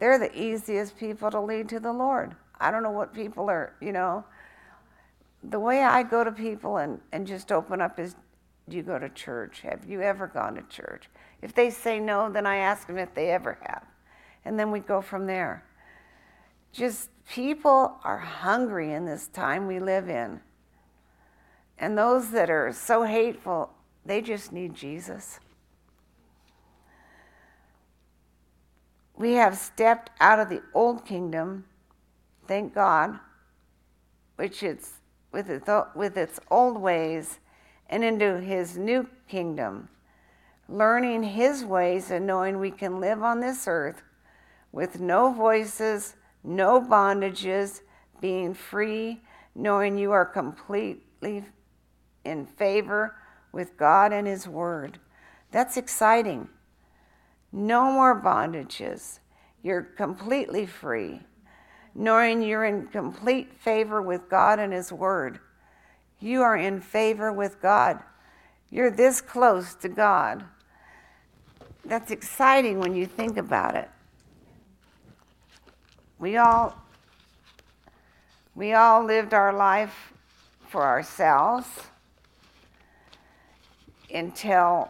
They're 0.00 0.18
the 0.18 0.36
easiest 0.36 0.98
people 0.98 1.30
to 1.30 1.40
lead 1.40 1.68
to 1.68 1.78
the 1.78 1.92
Lord. 1.92 2.34
I 2.58 2.72
don't 2.72 2.82
know 2.82 2.90
what 2.90 3.14
people 3.14 3.48
are, 3.48 3.76
you 3.80 3.92
know. 3.92 4.24
The 5.44 5.60
way 5.60 5.84
I 5.84 6.02
go 6.02 6.24
to 6.24 6.32
people 6.32 6.78
and, 6.78 7.00
and 7.12 7.24
just 7.24 7.52
open 7.52 7.80
up 7.80 8.00
is 8.00 8.16
do 8.68 8.76
you 8.76 8.82
go 8.82 8.98
to 8.98 9.08
church? 9.08 9.60
Have 9.60 9.88
you 9.88 10.02
ever 10.02 10.26
gone 10.26 10.56
to 10.56 10.62
church? 10.62 11.08
If 11.40 11.54
they 11.54 11.70
say 11.70 12.00
no, 12.00 12.32
then 12.32 12.46
I 12.46 12.56
ask 12.56 12.88
them 12.88 12.98
if 12.98 13.14
they 13.14 13.30
ever 13.30 13.58
have. 13.62 13.84
And 14.44 14.58
then 14.58 14.72
we 14.72 14.80
go 14.80 15.00
from 15.00 15.26
there. 15.26 15.64
Just 16.72 17.10
people 17.28 17.96
are 18.02 18.18
hungry 18.18 18.92
in 18.92 19.06
this 19.06 19.28
time 19.28 19.68
we 19.68 19.78
live 19.78 20.08
in. 20.08 20.40
And 21.82 21.98
those 21.98 22.30
that 22.30 22.48
are 22.48 22.72
so 22.72 23.02
hateful, 23.02 23.74
they 24.06 24.22
just 24.22 24.52
need 24.52 24.74
Jesus. 24.74 25.38
we 29.22 29.34
have 29.34 29.56
stepped 29.56 30.10
out 30.18 30.40
of 30.40 30.48
the 30.48 30.60
old 30.74 31.04
kingdom, 31.04 31.64
thank 32.48 32.74
God, 32.74 33.20
which 34.34 34.64
is 34.64 34.94
with 35.30 35.48
its, 35.48 35.70
with 35.94 36.16
its 36.16 36.40
old 36.50 36.76
ways, 36.76 37.38
and 37.88 38.02
into 38.02 38.40
his 38.40 38.76
new 38.76 39.08
kingdom, 39.28 39.88
learning 40.68 41.22
his 41.22 41.64
ways 41.64 42.10
and 42.10 42.26
knowing 42.26 42.58
we 42.58 42.72
can 42.72 42.98
live 42.98 43.22
on 43.22 43.38
this 43.38 43.68
earth 43.68 44.02
with 44.72 44.98
no 44.98 45.32
voices, 45.32 46.16
no 46.42 46.80
bondages, 46.80 47.82
being 48.20 48.52
free, 48.52 49.20
knowing 49.54 49.96
you 49.96 50.10
are 50.10 50.24
completely 50.24 51.44
in 52.24 52.46
favor 52.46 53.14
with 53.52 53.76
God 53.76 54.12
and 54.12 54.26
His 54.26 54.48
Word. 54.48 54.98
That's 55.50 55.76
exciting. 55.76 56.48
No 57.52 57.92
more 57.92 58.20
bondages. 58.20 59.18
You're 59.62 59.82
completely 59.82 60.66
free, 60.66 61.20
knowing 61.94 62.42
you're 62.42 62.64
in 62.64 62.86
complete 62.88 63.52
favor 63.60 64.00
with 64.02 64.28
God 64.28 64.58
and 64.58 64.72
His 64.72 64.90
Word. 64.90 65.38
You 66.18 66.42
are 66.42 66.56
in 66.56 66.80
favor 66.80 67.32
with 67.32 67.60
God. 67.60 68.00
You're 68.70 68.90
this 68.90 69.20
close 69.20 69.74
to 69.76 69.88
God. 69.88 70.44
That's 71.84 72.10
exciting 72.10 72.80
when 72.80 72.94
you 72.94 73.06
think 73.06 73.36
about 73.36 73.76
it. 73.76 73.90
We 76.18 76.36
all 76.36 76.78
we 78.54 78.74
all 78.74 79.04
lived 79.04 79.34
our 79.34 79.52
life 79.52 80.12
for 80.68 80.82
ourselves 80.82 81.66
until 84.12 84.88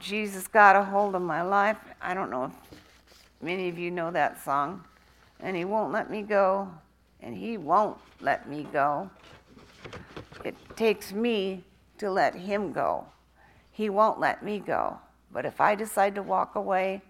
Jesus 0.00 0.48
got 0.48 0.76
a 0.76 0.82
hold 0.82 1.14
of 1.14 1.22
my 1.22 1.42
life. 1.42 1.78
I 2.00 2.14
don't 2.14 2.30
know 2.30 2.44
if 2.44 2.52
many 3.40 3.68
of 3.68 3.78
you 3.78 3.90
know 3.90 4.10
that 4.10 4.42
song. 4.42 4.84
And 5.40 5.56
He 5.56 5.64
won't 5.64 5.92
let 5.92 6.10
me 6.10 6.22
go, 6.22 6.68
and 7.20 7.34
He 7.36 7.56
won't 7.56 7.98
let 8.20 8.48
me 8.48 8.66
go. 8.72 9.10
It 10.44 10.56
takes 10.76 11.12
me 11.12 11.64
to 11.98 12.10
let 12.10 12.34
Him 12.34 12.72
go. 12.72 13.06
He 13.70 13.90
won't 13.90 14.20
let 14.20 14.42
me 14.42 14.58
go. 14.58 14.98
But 15.32 15.46
if 15.46 15.60
I 15.60 15.74
decide 15.74 16.14
to 16.16 16.22
walk 16.22 16.56
away, 16.56 17.02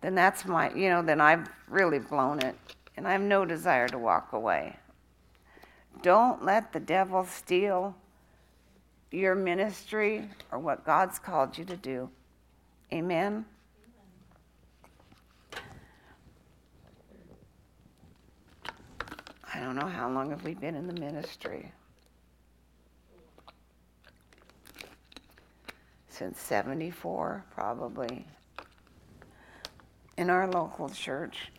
then 0.00 0.14
that's 0.14 0.44
my, 0.44 0.72
you 0.74 0.88
know, 0.88 1.00
then 1.02 1.20
I've 1.20 1.48
really 1.68 1.98
blown 1.98 2.40
it, 2.40 2.56
and 2.96 3.06
I 3.06 3.12
have 3.12 3.20
no 3.20 3.44
desire 3.44 3.88
to 3.88 3.98
walk 3.98 4.32
away. 4.32 4.76
Don't 6.02 6.44
let 6.44 6.72
the 6.72 6.80
devil 6.80 7.24
steal 7.24 7.94
your 9.12 9.34
ministry 9.34 10.28
or 10.50 10.58
what 10.58 10.84
God's 10.84 11.18
called 11.18 11.56
you 11.58 11.64
to 11.66 11.76
do. 11.76 12.08
Amen. 12.92 13.44
I 19.54 19.60
don't 19.60 19.76
know 19.76 19.86
how 19.86 20.10
long 20.10 20.30
have 20.30 20.44
we 20.44 20.54
been 20.54 20.74
in 20.74 20.86
the 20.86 20.94
ministry. 20.94 21.70
Since 26.08 26.40
74, 26.40 27.44
probably, 27.54 28.24
in 30.16 30.30
our 30.30 30.48
local 30.48 30.88
church. 30.88 31.52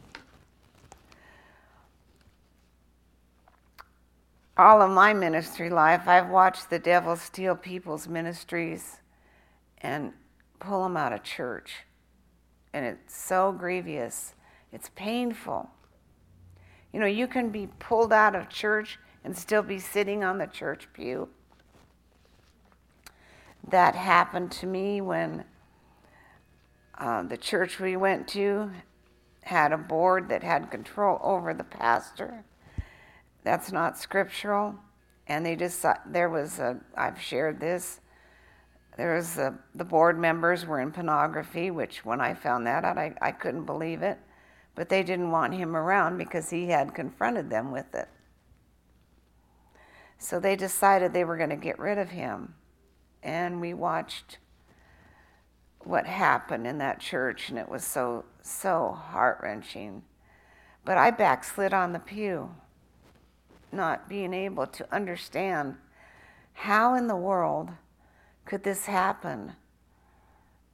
All 4.58 4.82
of 4.82 4.92
my 4.92 5.14
ministry 5.14 5.70
life, 5.70 6.08
I've 6.08 6.30
watched 6.30 6.70
the 6.70 6.80
devil 6.80 7.16
steal 7.16 7.56
people's 7.56 8.08
ministries 8.08 9.00
and 9.80 10.14
pull 10.60 10.84
them 10.84 10.96
out 10.96 11.14
of 11.14 11.24
church. 11.24 11.86
And 12.72 12.86
it's 12.86 13.18
so 13.18 13.52
grievous. 13.52 14.36
It's 14.72 14.90
painful. 14.96 15.70
You 16.92 17.00
know, 17.00 17.08
you 17.08 17.28
can 17.28 17.50
be 17.50 17.68
pulled 17.80 18.14
out 18.14 18.36
of 18.36 18.50
church 18.50 19.00
and 19.24 19.36
still 19.36 19.64
be 19.64 19.80
sitting 19.80 20.24
on 20.24 20.38
the 20.38 20.48
church 20.48 20.88
pew. 20.94 21.30
That 23.70 23.96
happened 23.96 24.52
to 24.54 24.68
me 24.68 25.02
when 25.02 25.46
uh, 26.98 27.24
the 27.24 27.38
church 27.38 27.80
we 27.80 27.96
went 27.96 28.28
to 28.30 28.72
had 29.44 29.72
a 29.72 29.78
board 29.78 30.30
that 30.30 30.44
had 30.44 30.70
control 30.70 31.20
over 31.24 31.54
the 31.54 31.64
pastor 31.64 32.44
that's 33.44 33.72
not 33.72 33.98
scriptural. 33.98 34.76
And 35.28 35.46
they 35.46 35.56
just, 35.56 35.86
there 36.06 36.30
was 36.30 36.60
a, 36.60 36.80
I've 36.96 37.22
shared 37.22 37.60
this. 37.60 38.00
There 38.98 39.16
was 39.16 39.38
a, 39.38 39.58
the 39.74 39.86
board 39.86 40.20
members 40.20 40.66
were 40.66 40.80
in 40.80 40.92
pornography, 40.92 41.72
which 41.72 42.06
when 42.06 42.22
I 42.22 42.34
found 42.34 42.68
that 42.68 42.84
out, 42.84 42.98
I, 42.98 43.14
I 43.22 43.32
couldn't 43.32 43.66
believe 43.66 44.02
it. 44.02 44.20
But 44.76 44.90
they 44.90 45.04
didn't 45.04 45.32
want 45.32 45.54
him 45.54 45.76
around 45.76 46.18
because 46.18 46.50
he 46.50 46.68
had 46.68 46.96
confronted 46.96 47.50
them 47.50 47.72
with 47.72 47.94
it. 47.94 48.10
So 50.18 50.40
they 50.40 50.56
decided 50.56 51.14
they 51.14 51.26
were 51.26 51.38
going 51.38 51.50
to 51.50 51.56
get 51.56 51.80
rid 51.80 51.98
of 51.98 52.10
him. 52.10 52.56
And 53.22 53.62
we 53.62 53.74
watched 53.74 54.38
what 55.80 56.06
happened 56.06 56.66
in 56.66 56.78
that 56.78 57.00
church, 57.00 57.50
and 57.50 57.60
it 57.60 57.70
was 57.70 57.84
so, 57.84 58.26
so 58.42 58.92
heart 58.92 59.40
wrenching. 59.42 60.04
But 60.86 60.98
I 60.98 61.12
backslid 61.12 61.74
on 61.74 61.94
the 61.94 62.00
pew 62.00 62.56
not 63.74 64.08
being 64.08 64.34
able 64.34 64.68
to 64.68 64.94
understand 64.94 65.76
how 66.54 66.96
in 66.96 67.08
the 67.08 67.16
world 67.16 67.72
could 68.46 68.64
this 68.64 68.86
happen 68.86 69.54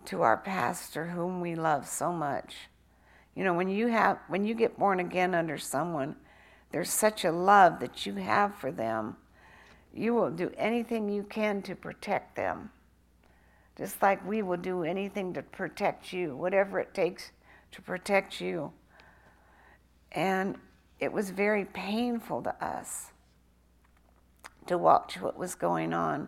to 0.06 0.22
our 0.22 0.38
pastor 0.38 1.08
whom 1.08 1.42
we 1.42 1.56
love 1.56 1.88
so 1.88 2.12
much. 2.12 2.56
You 3.36 3.44
know, 3.44 3.54
when 3.54 3.70
you 3.70 3.88
have 3.88 4.20
when 4.28 4.44
you 4.44 4.54
get 4.54 4.78
born 4.78 5.00
again 5.00 5.34
under 5.34 5.58
someone, 5.58 6.16
there's 6.72 6.90
such 6.90 7.24
a 7.24 7.32
love 7.32 7.80
that 7.80 8.06
you 8.06 8.16
have 8.16 8.56
for 8.56 8.72
them. 8.72 9.18
You 9.94 10.14
will 10.14 10.32
do 10.32 10.52
anything 10.58 11.10
you 11.10 11.24
can 11.24 11.62
to 11.64 11.76
protect 11.76 12.36
them. 12.36 12.72
Just 13.78 14.02
like 14.02 14.26
we 14.28 14.42
will 14.42 14.58
do 14.58 14.84
anything 14.84 15.34
to 15.34 15.42
protect 15.42 16.12
you, 16.12 16.36
whatever 16.36 16.80
it 16.80 16.94
takes 16.94 17.32
to 17.72 17.82
protect 17.82 18.42
you. 18.42 18.74
And 20.12 20.58
it 21.00 21.12
was 21.14 21.30
very 21.30 21.66
painful 21.66 22.42
to 22.44 22.64
us 22.64 23.12
to 24.68 24.78
watch 24.78 25.20
what 25.20 25.38
was 25.38 25.56
going 25.56 25.94
on. 25.94 26.28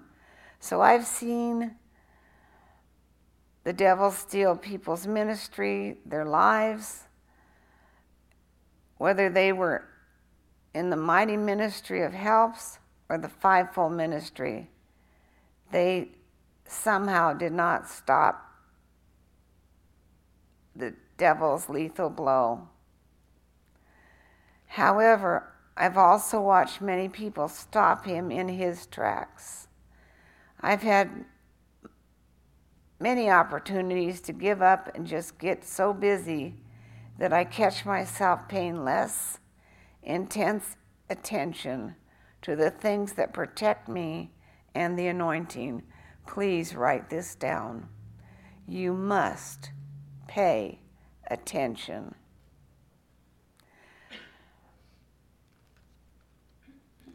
So 0.60 0.82
I've 0.82 1.06
seen 1.06 1.76
the 3.64 3.74
devil 3.74 4.12
steal 4.12 4.56
people's 4.56 5.06
ministry, 5.06 5.98
their 6.06 6.26
lives, 6.26 7.04
whether 8.98 9.30
they 9.30 9.54
were 9.54 9.84
in 10.74 10.90
the 10.90 10.96
mighty 10.96 11.38
ministry 11.38 12.02
of 12.04 12.14
helps 12.14 12.80
or 13.10 13.18
the 13.18 13.30
fivefold 13.30 13.94
ministry. 13.94 14.70
They 15.72 16.10
somehow 16.66 17.34
did 17.34 17.52
not 17.52 17.90
stop 17.90 18.46
the 20.76 20.94
devil's 21.18 21.70
lethal 21.70 22.10
blow. 22.10 22.68
However, 24.76 25.52
I've 25.76 25.98
also 25.98 26.40
watched 26.40 26.80
many 26.80 27.10
people 27.10 27.50
stop 27.50 28.06
him 28.06 28.32
in 28.32 28.48
his 28.48 28.86
tracks. 28.86 29.68
I've 30.62 30.82
had 30.82 31.26
many 32.98 33.30
opportunities 33.30 34.22
to 34.22 34.32
give 34.32 34.62
up 34.62 34.90
and 34.96 35.06
just 35.06 35.38
get 35.38 35.66
so 35.66 35.92
busy 35.92 36.56
that 37.20 37.34
I 37.34 37.44
catch 37.44 37.86
myself 37.86 38.48
paying 38.48 38.86
less 38.86 39.40
intense 40.04 40.78
attention 41.10 41.96
to 42.42 42.56
the 42.56 42.72
things 42.72 43.12
that 43.14 43.34
protect 43.34 43.90
me 43.90 44.32
and 44.74 44.98
the 44.98 45.08
anointing. 45.08 45.84
Please 46.26 46.76
write 46.76 47.10
this 47.10 47.36
down. 47.36 47.90
You 48.66 48.94
must 48.94 49.72
pay 50.30 50.80
attention. 51.30 52.16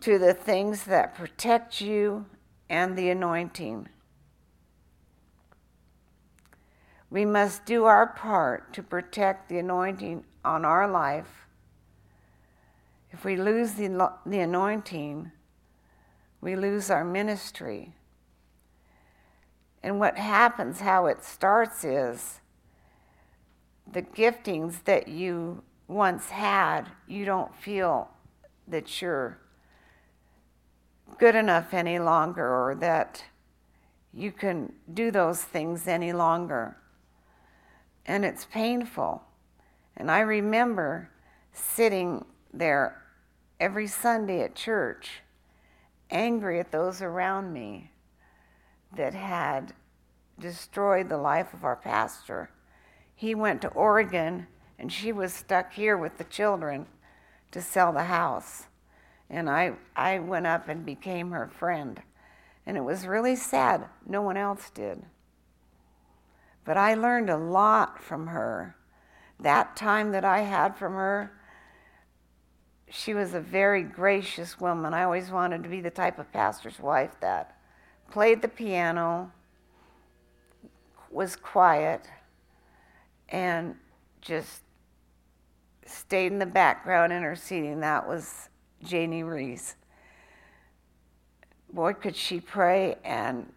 To 0.06 0.20
the 0.20 0.32
things 0.32 0.84
that 0.84 1.16
protect 1.16 1.80
you 1.80 2.24
and 2.70 2.96
the 2.96 3.10
anointing. 3.10 3.88
We 7.10 7.24
must 7.24 7.66
do 7.66 7.86
our 7.86 8.06
part 8.06 8.72
to 8.74 8.84
protect 8.84 9.48
the 9.48 9.58
anointing 9.58 10.22
on 10.44 10.64
our 10.64 10.88
life. 10.88 11.48
If 13.10 13.24
we 13.24 13.34
lose 13.34 13.72
the, 13.72 14.12
the 14.24 14.38
anointing, 14.38 15.32
we 16.40 16.54
lose 16.54 16.88
our 16.88 17.04
ministry. 17.04 17.92
And 19.82 19.98
what 19.98 20.18
happens, 20.18 20.78
how 20.78 21.06
it 21.06 21.24
starts, 21.24 21.82
is 21.82 22.38
the 23.92 24.02
giftings 24.02 24.84
that 24.84 25.08
you 25.08 25.64
once 25.88 26.28
had, 26.28 26.92
you 27.08 27.24
don't 27.24 27.52
feel 27.56 28.08
that 28.68 29.02
you're 29.02 29.40
good 31.18 31.34
enough 31.34 31.74
any 31.74 31.98
longer 31.98 32.46
or 32.46 32.74
that 32.76 33.24
you 34.12 34.32
can 34.32 34.72
do 34.92 35.10
those 35.10 35.42
things 35.42 35.86
any 35.88 36.12
longer. 36.12 36.76
and 38.06 38.24
it's 38.24 38.44
painful. 38.46 39.22
And 39.96 40.10
I 40.10 40.20
remember 40.20 41.10
sitting 41.52 42.24
there 42.52 43.02
every 43.58 43.86
Sunday 43.86 44.42
at 44.42 44.54
church, 44.54 45.22
angry 46.10 46.60
at 46.60 46.70
those 46.70 47.02
around 47.02 47.52
me 47.52 47.90
that 48.96 49.14
had 49.14 49.72
destroyed 50.38 51.08
the 51.08 51.16
life 51.16 51.52
of 51.52 51.64
our 51.64 51.76
pastor. 51.76 52.50
He 53.14 53.34
went 53.34 53.62
to 53.62 53.68
Oregon, 53.68 54.46
and 54.78 54.92
she 54.92 55.12
was 55.12 55.32
stuck 55.32 55.72
here 55.72 55.96
with 55.96 56.18
the 56.18 56.24
children 56.24 56.86
to 57.50 57.60
sell 57.62 57.92
the 57.92 58.04
house. 58.04 58.66
And 59.28 59.50
I, 59.50 59.72
I 59.94 60.18
went 60.18 60.46
up 60.46 60.68
and 60.68 60.84
became 60.84 61.30
her 61.32 61.48
friend. 61.48 62.00
And 62.64 62.76
it 62.76 62.84
was 62.84 63.06
really 63.06 63.36
sad. 63.36 63.86
No 64.06 64.22
one 64.22 64.36
else 64.36 64.70
did. 64.70 65.02
But 66.64 66.76
I 66.76 66.94
learned 66.94 67.30
a 67.30 67.36
lot 67.36 68.02
from 68.02 68.28
her. 68.28 68.76
That 69.38 69.76
time 69.76 70.12
that 70.12 70.24
I 70.24 70.40
had 70.40 70.76
from 70.76 70.94
her, 70.94 71.32
she 72.88 73.14
was 73.14 73.34
a 73.34 73.40
very 73.40 73.82
gracious 73.82 74.60
woman. 74.60 74.94
I 74.94 75.04
always 75.04 75.30
wanted 75.30 75.62
to 75.62 75.68
be 75.68 75.80
the 75.80 75.90
type 75.90 76.18
of 76.18 76.32
pastor's 76.32 76.80
wife 76.80 77.12
that 77.20 77.56
played 78.10 78.42
the 78.42 78.48
piano, 78.48 79.32
was 81.10 81.36
quiet, 81.36 82.08
and 83.28 83.74
just 84.20 84.62
stayed 85.84 86.32
in 86.32 86.38
the 86.38 86.46
background 86.46 87.12
interceding. 87.12 87.80
That 87.80 88.06
was 88.08 88.48
Janie 88.84 89.22
Reese. 89.22 89.76
Boy, 91.72 91.92
could 91.92 92.16
she 92.16 92.40
pray, 92.40 92.96
and 93.04 93.52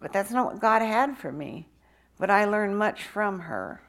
but 0.00 0.12
that's 0.12 0.30
not 0.30 0.46
what 0.46 0.60
God 0.60 0.82
had 0.82 1.18
for 1.18 1.32
me. 1.32 1.66
But 2.18 2.30
I 2.30 2.44
learned 2.44 2.78
much 2.78 3.04
from 3.04 3.40
her. 3.40 3.80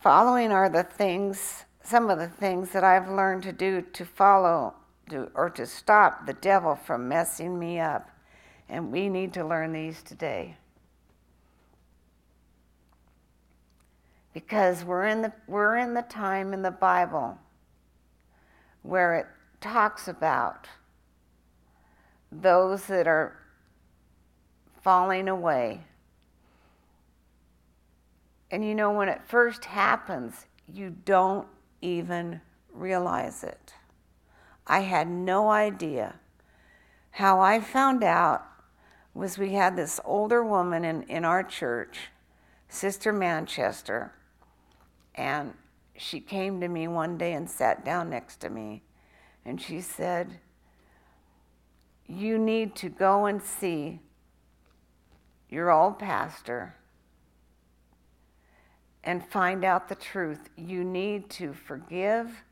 Following 0.00 0.50
are 0.50 0.68
the 0.68 0.82
things, 0.82 1.64
some 1.82 2.10
of 2.10 2.18
the 2.18 2.28
things 2.28 2.70
that 2.70 2.84
I've 2.84 3.08
learned 3.08 3.44
to 3.44 3.52
do 3.52 3.82
to 3.82 4.04
follow 4.04 4.74
to, 5.10 5.30
or 5.34 5.50
to 5.50 5.66
stop 5.66 6.26
the 6.26 6.32
devil 6.32 6.74
from 6.74 7.08
messing 7.08 7.58
me 7.58 7.78
up. 7.78 8.10
And 8.68 8.90
we 8.90 9.08
need 9.08 9.32
to 9.34 9.44
learn 9.44 9.72
these 9.72 10.02
today. 10.02 10.56
Because 14.32 14.84
we're 14.84 15.06
in 15.06 15.22
the, 15.22 15.32
we're 15.46 15.76
in 15.76 15.94
the 15.94 16.02
time 16.02 16.52
in 16.52 16.62
the 16.62 16.70
Bible 16.70 17.38
where 18.82 19.14
it 19.16 19.26
talks 19.60 20.08
about 20.08 20.68
those 22.30 22.86
that 22.86 23.06
are 23.06 23.36
falling 24.82 25.28
away. 25.28 25.82
And 28.50 28.64
you 28.64 28.74
know, 28.74 28.92
when 28.92 29.08
it 29.08 29.22
first 29.26 29.64
happens, 29.64 30.46
you 30.72 30.90
don't 31.04 31.46
even 31.80 32.40
realize 32.72 33.44
it. 33.44 33.74
I 34.66 34.80
had 34.80 35.08
no 35.08 35.50
idea. 35.50 36.16
How 37.12 37.40
I 37.40 37.60
found 37.60 38.02
out 38.02 38.42
was 39.14 39.36
we 39.36 39.52
had 39.52 39.76
this 39.76 40.00
older 40.04 40.42
woman 40.42 40.84
in, 40.84 41.02
in 41.04 41.24
our 41.24 41.42
church, 41.42 42.08
Sister 42.68 43.12
Manchester, 43.12 44.12
and 45.14 45.54
she 45.96 46.20
came 46.20 46.60
to 46.60 46.68
me 46.68 46.88
one 46.88 47.18
day 47.18 47.32
and 47.32 47.48
sat 47.48 47.84
down 47.84 48.10
next 48.10 48.36
to 48.40 48.50
me, 48.50 48.82
and 49.44 49.60
she 49.60 49.80
said, 49.80 50.38
You 52.06 52.38
need 52.38 52.74
to 52.76 52.88
go 52.88 53.26
and 53.26 53.42
see 53.42 54.00
your 55.48 55.70
old 55.70 55.98
pastor 55.98 56.74
and 59.04 59.24
find 59.26 59.64
out 59.64 59.88
the 59.88 59.94
truth. 59.94 60.48
You 60.56 60.84
need 60.84 61.28
to 61.30 61.52
forgive 61.52 62.42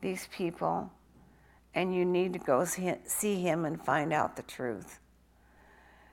these 0.00 0.28
people 0.34 0.90
and 1.74 1.94
you 1.94 2.04
need 2.04 2.32
to 2.32 2.38
go 2.38 2.64
see 2.64 3.40
him 3.40 3.64
and 3.64 3.84
find 3.84 4.12
out 4.12 4.36
the 4.36 4.42
truth. 4.42 5.00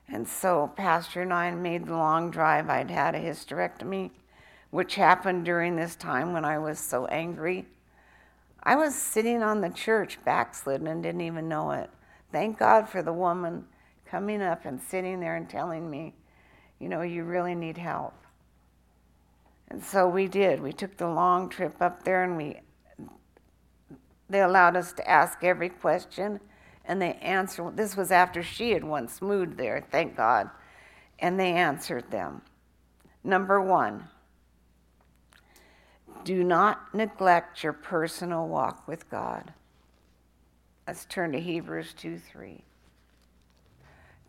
And 0.08 0.28
so, 0.28 0.72
Pastor 0.76 1.22
and 1.22 1.32
I 1.32 1.52
made 1.52 1.86
the 1.86 1.96
long 1.96 2.32
drive. 2.32 2.70
I'd 2.70 2.90
had 2.90 3.16
a 3.16 3.20
hysterectomy, 3.20 4.12
which 4.72 4.96
happened 4.96 5.46
during 5.46 5.76
this 5.76 5.96
time 5.96 6.34
when 6.34 6.44
I 6.44 6.58
was 6.58 6.80
so 6.80 7.06
angry. 7.06 7.68
I 8.64 8.76
was 8.76 8.96
sitting 8.96 9.44
on 9.44 9.62
the 9.62 9.70
church 9.70 10.18
backslidden 10.24 10.88
and 10.88 11.04
didn't 11.04 11.22
even 11.22 11.48
know 11.48 11.72
it. 11.72 11.90
Thank 12.32 12.58
God 12.58 12.90
for 12.90 13.04
the 13.04 13.14
woman 13.14 13.66
coming 14.06 14.42
up 14.42 14.66
and 14.66 14.82
sitting 14.82 15.20
there 15.20 15.36
and 15.36 15.50
telling 15.50 15.90
me, 15.90 16.14
you 16.80 16.90
know, 16.90 17.02
you 17.02 17.24
really 17.24 17.56
need 17.56 17.78
help. 17.78 18.14
And 19.70 19.84
so 19.84 20.08
we 20.08 20.28
did. 20.28 20.62
We 20.62 20.74
took 20.74 20.98
the 20.98 21.08
long 21.08 21.50
trip 21.50 21.82
up 21.82 22.04
there 22.04 22.24
and 22.24 22.36
we 22.36 22.60
they 24.30 24.42
allowed 24.42 24.78
us 24.78 24.94
to 24.94 25.10
ask 25.10 25.44
every 25.44 25.70
question 25.70 26.40
and 26.86 27.02
they 27.02 27.14
answered. 27.16 27.76
This 27.76 27.98
was 27.98 28.12
after 28.12 28.42
she 28.42 28.72
had 28.72 28.84
once 28.84 29.22
moved 29.22 29.58
there, 29.58 29.86
thank 29.92 30.16
God. 30.16 30.50
And 31.20 31.40
they 31.40 31.52
answered 31.52 32.10
them. 32.10 32.42
Number 33.24 33.62
one, 33.62 34.08
do 36.24 36.44
not 36.44 36.94
neglect 36.94 37.64
your 37.64 37.74
personal 37.74 38.48
walk 38.48 38.88
with 38.88 39.10
God. 39.10 39.54
Let's 40.88 41.06
turn 41.06 41.32
to 41.34 41.40
Hebrews 41.40 41.94
2 41.98 42.18
3. 42.18 42.64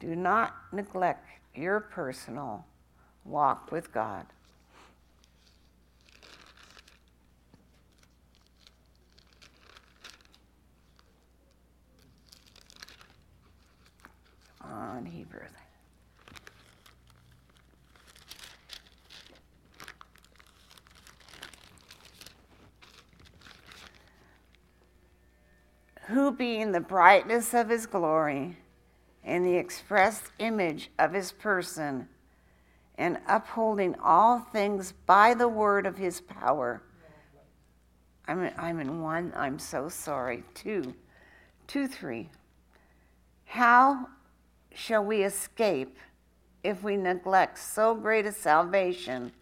Do 0.01 0.17
not 0.17 0.55
neglect 0.73 1.27
your 1.55 1.81
personal 1.81 2.65
walk 3.25 3.71
with 3.71 3.93
God. 3.93 4.27
on 14.65 15.05
Hebrew. 15.05 15.41
Who 26.09 26.33
being 26.33 26.73
the 26.73 26.81
brightness 26.81 27.55
of 27.55 27.69
his 27.69 27.87
glory 27.87 28.57
and 29.25 29.45
the 29.45 29.57
express 29.57 30.23
image 30.39 30.91
of 30.99 31.13
his 31.13 31.33
person, 31.33 32.09
and 32.99 33.19
upholding 33.27 33.95
all 34.03 34.41
things 34.41 34.93
by 35.07 35.35
the 35.35 35.49
word 35.49 35.87
of 35.87 35.97
his 35.97 36.21
power. 36.21 36.83
I'm 38.29 38.51
I'm 38.57 38.81
in 38.81 39.01
one, 39.01 39.33
I'm 39.35 39.59
so 39.59 39.89
sorry. 39.89 40.45
Two, 40.55 40.95
two, 41.67 41.87
three. 41.87 42.29
How 43.45 44.09
shall 44.75 45.05
we 45.05 45.23
escape 45.23 45.99
if 46.63 46.83
we 46.83 46.97
neglect 46.97 47.59
so 47.59 47.95
great 47.95 48.27
a 48.27 48.33
salvation, 48.33 49.33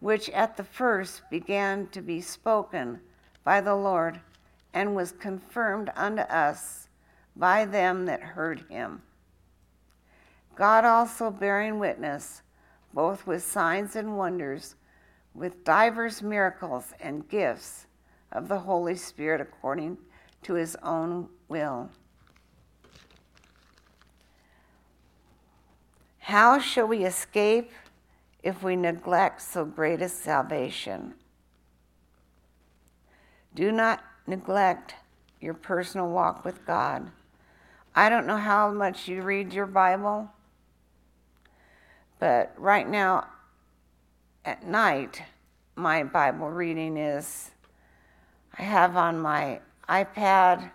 which 0.00 0.28
at 0.30 0.56
the 0.56 0.64
first 0.64 1.22
began 1.30 1.86
to 1.88 2.02
be 2.02 2.20
spoken 2.20 3.00
by 3.44 3.60
the 3.60 3.74
Lord 3.74 4.20
and 4.72 4.94
was 4.94 5.12
confirmed 5.12 5.90
unto 5.96 6.22
us 6.22 6.88
by 7.36 7.64
them 7.64 8.06
that 8.06 8.22
heard 8.22 8.64
him? 8.68 9.02
God 10.54 10.84
also 10.84 11.30
bearing 11.30 11.78
witness, 11.78 12.42
both 12.92 13.26
with 13.26 13.42
signs 13.42 13.96
and 13.96 14.16
wonders, 14.16 14.76
with 15.34 15.64
divers 15.64 16.22
miracles 16.22 16.92
and 17.00 17.28
gifts 17.28 17.86
of 18.30 18.48
the 18.48 18.60
Holy 18.60 18.96
Spirit 18.96 19.40
according 19.40 19.98
to 20.42 20.54
his 20.54 20.76
own 20.82 21.28
will 21.48 21.90
How 26.22 26.60
shall 26.60 26.86
we 26.86 27.04
escape 27.04 27.72
if 28.44 28.62
we 28.62 28.76
neglect 28.76 29.42
so 29.42 29.64
great 29.64 30.00
a 30.00 30.08
salvation? 30.08 31.14
Do 33.54 33.72
not 33.72 34.02
neglect 34.26 34.94
your 35.40 35.54
personal 35.54 36.08
walk 36.08 36.44
with 36.44 36.64
God. 36.66 37.10
I 37.94 38.08
don't 38.08 38.26
know 38.26 38.36
how 38.36 38.70
much 38.70 39.08
you 39.08 39.22
read 39.22 39.52
your 39.52 39.66
Bible, 39.66 40.30
but 42.18 42.54
right 42.56 42.88
now 42.88 43.26
at 44.44 44.66
night, 44.66 45.22
my 45.76 46.04
Bible 46.04 46.50
reading 46.50 46.96
is 46.96 47.50
I 48.58 48.62
have 48.62 48.96
on 48.96 49.18
my 49.18 49.60
iPad 49.88 50.70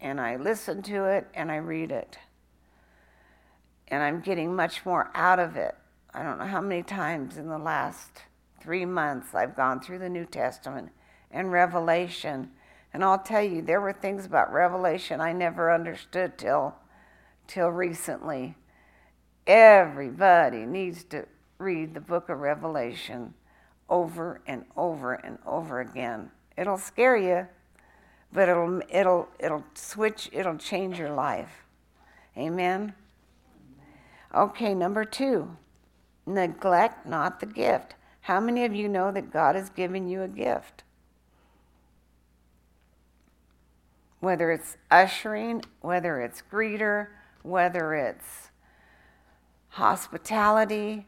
and 0.00 0.20
I 0.20 0.36
listen 0.36 0.82
to 0.82 1.04
it 1.04 1.26
and 1.34 1.50
I 1.50 1.56
read 1.56 1.90
it 1.90 2.18
and 3.88 4.02
I'm 4.02 4.20
getting 4.20 4.54
much 4.54 4.84
more 4.86 5.10
out 5.14 5.38
of 5.38 5.56
it. 5.56 5.74
I 6.14 6.22
don't 6.22 6.38
know 6.38 6.46
how 6.46 6.60
many 6.60 6.82
times 6.82 7.36
in 7.36 7.48
the 7.48 7.58
last 7.58 8.22
three 8.60 8.84
months 8.84 9.34
I've 9.34 9.56
gone 9.56 9.80
through 9.80 9.98
the 9.98 10.08
New 10.08 10.24
Testament 10.24 10.90
and 11.30 11.52
Revelation. 11.52 12.50
And 12.92 13.04
I'll 13.04 13.18
tell 13.18 13.42
you, 13.42 13.62
there 13.62 13.80
were 13.80 13.92
things 13.92 14.26
about 14.26 14.52
Revelation 14.52 15.20
I 15.20 15.32
never 15.32 15.72
understood 15.72 16.36
till, 16.36 16.74
till 17.46 17.68
recently. 17.68 18.56
Everybody 19.46 20.66
needs 20.66 21.04
to 21.04 21.26
read 21.58 21.94
the 21.94 22.00
book 22.00 22.28
of 22.28 22.40
Revelation 22.40 23.34
over 23.88 24.40
and 24.46 24.64
over 24.76 25.14
and 25.14 25.38
over 25.46 25.80
again. 25.80 26.30
It'll 26.56 26.78
scare 26.78 27.16
you, 27.16 27.46
but 28.32 28.48
it'll 28.48 28.82
it'll 28.88 29.28
it'll 29.38 29.64
switch, 29.74 30.28
it'll 30.32 30.56
change 30.56 30.98
your 30.98 31.10
life. 31.10 31.64
Amen. 32.36 32.94
Okay, 34.34 34.74
number 34.74 35.04
2. 35.04 35.56
Neglect 36.26 37.06
not 37.06 37.40
the 37.40 37.46
gift. 37.46 37.96
How 38.22 38.38
many 38.38 38.64
of 38.64 38.74
you 38.74 38.88
know 38.88 39.10
that 39.10 39.32
God 39.32 39.56
has 39.56 39.70
given 39.70 40.08
you 40.08 40.22
a 40.22 40.28
gift? 40.28 40.84
Whether 44.20 44.50
it's 44.52 44.76
ushering, 44.90 45.62
whether 45.80 46.20
it's 46.20 46.42
greeter, 46.52 47.08
whether 47.42 47.94
it's 47.94 48.50
hospitality. 49.68 51.06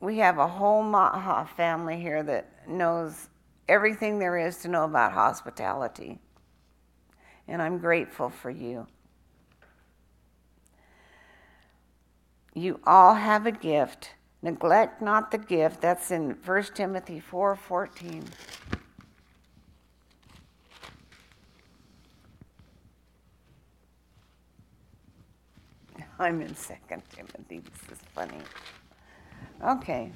We 0.00 0.18
have 0.18 0.38
a 0.38 0.46
whole 0.46 0.82
Maha 0.82 1.48
family 1.56 2.00
here 2.00 2.22
that 2.22 2.68
knows 2.68 3.28
everything 3.68 4.18
there 4.18 4.36
is 4.36 4.58
to 4.58 4.68
know 4.68 4.84
about 4.84 5.12
hospitality. 5.12 6.18
And 7.46 7.62
I'm 7.62 7.78
grateful 7.78 8.30
for 8.30 8.50
you. 8.50 8.86
You 12.54 12.80
all 12.84 13.14
have 13.14 13.46
a 13.46 13.52
gift. 13.52 14.14
Neglect 14.42 15.00
not 15.00 15.30
the 15.30 15.38
gift. 15.38 15.80
That's 15.80 16.10
in 16.10 16.30
1 16.44 16.62
Timothy 16.74 17.20
4 17.20 17.56
14. 17.56 18.24
I'm 26.20 26.40
in 26.40 26.54
Second 26.56 27.02
Timothy. 27.14 27.60
This 27.60 27.98
is 27.98 28.04
funny. 28.12 28.38
Okay. 29.64 30.10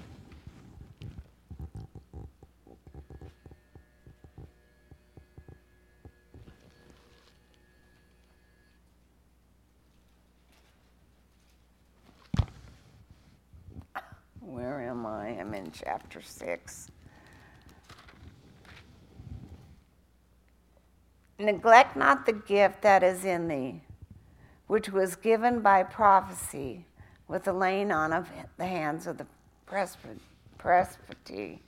Where 14.40 14.82
am 14.82 15.06
I? 15.06 15.28
I'm 15.28 15.54
in 15.54 15.70
chapter 15.70 16.20
6. 16.20 16.90
Neglect 21.38 21.96
not 21.96 22.26
the 22.26 22.32
gift 22.32 22.82
that 22.82 23.02
is 23.02 23.24
in 23.24 23.48
thee, 23.48 23.80
which 24.72 24.88
was 24.88 25.16
given 25.16 25.60
by 25.60 25.82
prophecy 25.82 26.86
with 27.28 27.44
the 27.44 27.52
laying 27.52 27.92
on 27.92 28.10
of 28.10 28.30
the 28.56 28.64
hands 28.64 29.06
of 29.06 29.18
the 29.18 29.26
presbytery. 29.66 31.60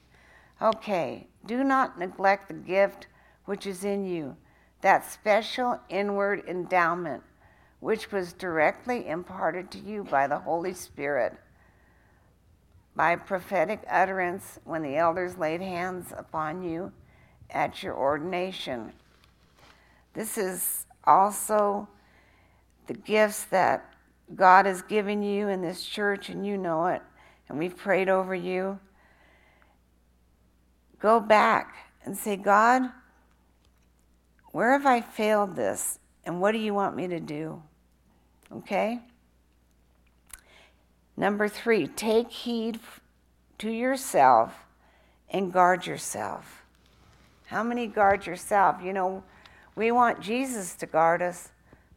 Okay, 0.63 1.27
do 1.45 1.63
not 1.63 1.99
neglect 1.99 2.49
the 2.49 2.55
gift 2.55 3.07
which 3.45 3.67
is 3.67 3.85
in 3.85 4.07
you, 4.07 4.35
that 4.81 5.05
special 5.05 5.79
inward 5.91 6.43
endowment 6.49 7.23
which 7.79 8.11
was 8.11 8.33
directly 8.33 9.07
imparted 9.07 9.71
to 9.71 9.79
you 9.79 10.03
by 10.05 10.27
the 10.27 10.39
Holy 10.39 10.73
Spirit 10.73 11.35
by 12.97 13.17
prophetic 13.17 13.85
utterance 13.87 14.59
when 14.65 14.81
the 14.81 14.97
elders 14.97 15.37
laid 15.37 15.61
hands 15.61 16.11
upon 16.17 16.63
you 16.63 16.91
at 17.51 17.83
your 17.83 17.95
ordination. 17.95 18.95
This 20.15 20.39
is 20.39 20.87
also 21.05 21.87
the 22.87 22.95
gifts 22.95 23.45
that 23.45 23.95
God 24.35 24.67
has 24.67 24.83
given 24.83 25.23
you 25.23 25.49
in 25.49 25.61
this 25.63 25.85
church, 25.85 26.29
and 26.29 26.47
you 26.47 26.57
know 26.57 26.87
it, 26.87 27.03
and 27.49 27.59
we've 27.59 27.77
prayed 27.77 28.09
over 28.09 28.35
you. 28.35 28.79
Go 30.99 31.21
back 31.21 31.75
and 32.05 32.17
say, 32.17 32.37
God, 32.37 32.83
where 34.53 34.73
have 34.73 34.87
I 34.87 35.01
failed 35.01 35.57
this? 35.57 35.99
And 36.25 36.41
what 36.41 36.53
do 36.53 36.59
you 36.59 36.73
want 36.73 36.97
me 36.97 37.09
to 37.09 37.21
do? 37.21 37.63
Okay? 38.51 39.01
Number 41.17 41.49
three, 41.49 41.87
take 41.87 42.31
heed 42.31 42.81
to 43.59 43.71
yourself 43.71 44.55
and 45.31 45.53
guard 45.53 45.87
yourself. 45.87 46.65
How 47.47 47.63
many 47.63 47.87
guard 47.87 48.27
yourself? 48.27 48.77
You 48.83 48.93
know, 48.93 49.25
we 49.77 49.91
want 49.91 50.21
Jesus 50.21 50.75
to 50.77 50.87
guard 50.87 51.21
us, 51.21 51.51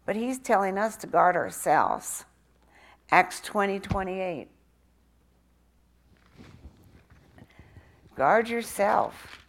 but 0.07 0.15
he's 0.15 0.39
telling 0.39 0.77
us 0.77 0.95
to 0.95 1.05
guard 1.05 1.35
ourselves. 1.35 2.23
Acts 3.11 3.41
20 3.41 3.79
28. 3.81 4.47
Guard 8.15 8.49
yourself. 8.49 9.45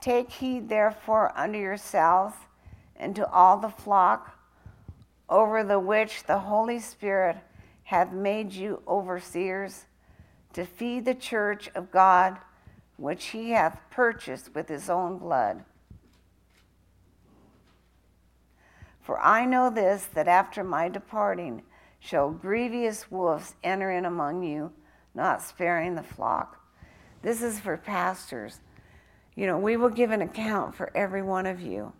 Take 0.00 0.30
heed, 0.30 0.68
therefore, 0.68 1.32
unto 1.36 1.58
yourselves 1.58 2.36
and 2.96 3.14
to 3.14 3.28
all 3.30 3.58
the 3.58 3.68
flock 3.68 4.38
over 5.28 5.62
the 5.64 5.78
which 5.78 6.24
the 6.24 6.38
Holy 6.38 6.78
Spirit 6.78 7.36
hath 7.84 8.10
made 8.10 8.52
you 8.52 8.80
overseers 8.88 9.84
to 10.54 10.64
feed 10.64 11.04
the 11.04 11.14
church 11.14 11.68
of 11.74 11.90
God, 11.90 12.38
which 12.96 13.26
he 13.26 13.50
hath 13.50 13.78
purchased 13.90 14.54
with 14.54 14.68
his 14.68 14.88
own 14.88 15.18
blood. 15.18 15.64
For 19.00 19.20
I 19.20 19.44
know 19.44 19.70
this, 19.70 20.06
that 20.14 20.26
after 20.26 20.64
my 20.64 20.88
departing 20.88 21.62
shall 22.00 22.30
grievous 22.30 23.10
wolves 23.10 23.54
enter 23.62 23.90
in 23.90 24.04
among 24.04 24.42
you, 24.42 24.72
not 25.14 25.42
sparing 25.42 25.94
the 25.94 26.02
flock. 26.02 26.60
This 27.22 27.42
is 27.42 27.60
for 27.60 27.76
pastors. 27.76 28.60
You 29.34 29.46
know, 29.46 29.58
we 29.58 29.76
will 29.76 29.90
give 29.90 30.10
an 30.10 30.22
account 30.22 30.74
for 30.74 30.90
every 30.96 31.22
one 31.22 31.46
of 31.46 31.60
you. 31.60 31.92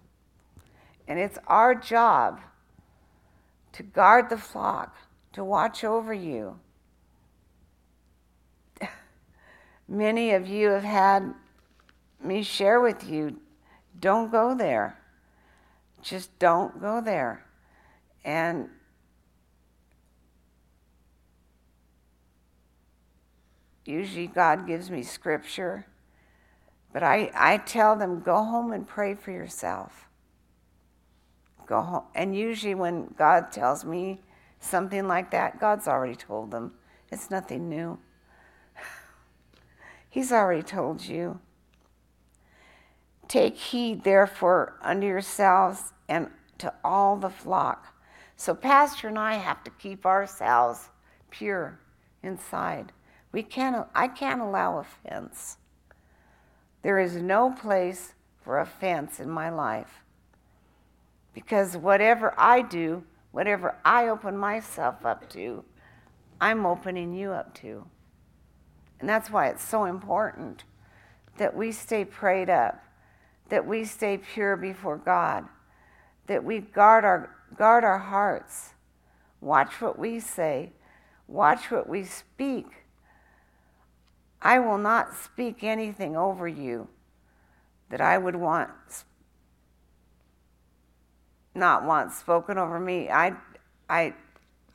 And 1.07 1.19
it's 1.19 1.39
our 1.47 1.75
job 1.75 2.41
to 3.73 3.83
guard 3.83 4.31
the 4.31 4.39
flock, 4.39 4.97
to 5.33 5.45
watch 5.45 5.85
over 5.85 6.13
you. 6.13 6.59
Many 9.89 10.33
of 10.33 10.49
you 10.49 10.71
have 10.71 10.85
had 10.85 11.35
me 12.21 12.43
share 12.43 12.81
with 12.81 13.09
you 13.09 13.41
don't 13.99 14.31
go 14.31 14.55
there. 14.55 14.99
Just 16.03 16.39
don't 16.39 16.81
go 16.81 17.01
there. 17.01 17.45
And 18.25 18.69
usually 23.85 24.27
God 24.27 24.67
gives 24.67 24.91
me 24.91 25.03
scripture, 25.03 25.87
but 26.93 27.03
I, 27.03 27.31
I 27.35 27.59
tell 27.59 27.97
them 27.97 28.21
go 28.21 28.43
home 28.43 28.73
and 28.73 28.87
pray 28.87 29.15
for 29.15 29.31
yourself. 29.31 30.09
Go 31.67 31.81
home. 31.81 32.05
And 32.15 32.37
usually, 32.37 32.75
when 32.75 33.13
God 33.19 33.51
tells 33.51 33.85
me 33.85 34.21
something 34.61 35.09
like 35.09 35.31
that, 35.33 35.59
God's 35.59 35.89
already 35.89 36.15
told 36.15 36.51
them. 36.53 36.73
It's 37.11 37.31
nothing 37.31 37.69
new. 37.69 37.99
He's 40.17 40.33
already 40.33 40.63
told 40.63 41.05
you. 41.05 41.41
Take 43.29 43.55
heed, 43.55 44.03
therefore, 44.03 44.79
unto 44.81 45.07
yourselves 45.07 45.93
and 46.09 46.31
to 46.57 46.73
all 46.83 47.19
the 47.19 47.29
flock. 47.29 47.95
So, 48.35 48.55
Pastor 48.55 49.09
and 49.09 49.19
I 49.19 49.35
have 49.35 49.63
to 49.65 49.71
keep 49.73 50.07
ourselves 50.07 50.89
pure 51.29 51.79
inside. 52.23 52.93
We 53.31 53.43
can't, 53.43 53.87
I 53.95 54.09
can't 54.09 54.41
allow 54.41 54.79
offense. 54.79 55.59
There 56.81 56.99
is 56.99 57.17
no 57.17 57.51
place 57.51 58.15
for 58.41 58.59
offense 58.59 59.21
in 59.21 59.29
my 59.29 59.51
life. 59.51 60.03
Because 61.35 61.77
whatever 61.77 62.33
I 62.39 62.63
do, 62.63 63.05
whatever 63.33 63.77
I 63.85 64.09
open 64.09 64.39
myself 64.39 65.05
up 65.05 65.29
to, 65.33 65.63
I'm 66.41 66.65
opening 66.65 67.13
you 67.13 67.33
up 67.33 67.53
to. 67.57 67.85
And 69.01 69.09
that's 69.09 69.31
why 69.31 69.49
it's 69.49 69.65
so 69.65 69.85
important 69.85 70.65
that 71.39 71.55
we 71.55 71.73
stay 71.73 72.05
prayed 72.05 72.49
up, 72.49 72.83
that 73.51 73.67
we 73.67 73.85
stay 73.85 74.19
pure 74.19 74.57
before 74.57 74.97
God, 74.97 75.45
that 76.27 76.45
we 76.45 76.61
guard 76.61 77.05
our, 77.05 77.31
guard 77.57 77.85
our 77.85 77.99
hearts, 77.99 78.71
watch 79.41 79.81
what 79.81 79.99
we 79.99 80.19
say, 80.19 80.73
watch 81.29 81.71
what 81.71 81.89
we 81.89 82.05
speak. 82.05 82.67
I 84.41 84.59
will 84.59 84.79
not 84.79 85.15
speak 85.15 85.63
anything 85.63 86.17
over 86.17 86.49
you 86.49 86.89
that 87.91 88.01
I 88.01 88.19
would 88.19 88.37
want 88.37 88.71
not 91.57 91.85
want 91.85 92.13
spoken 92.13 92.59
over 92.59 92.79
me. 92.79 93.09
I, 93.09 93.33
I, 93.89 94.15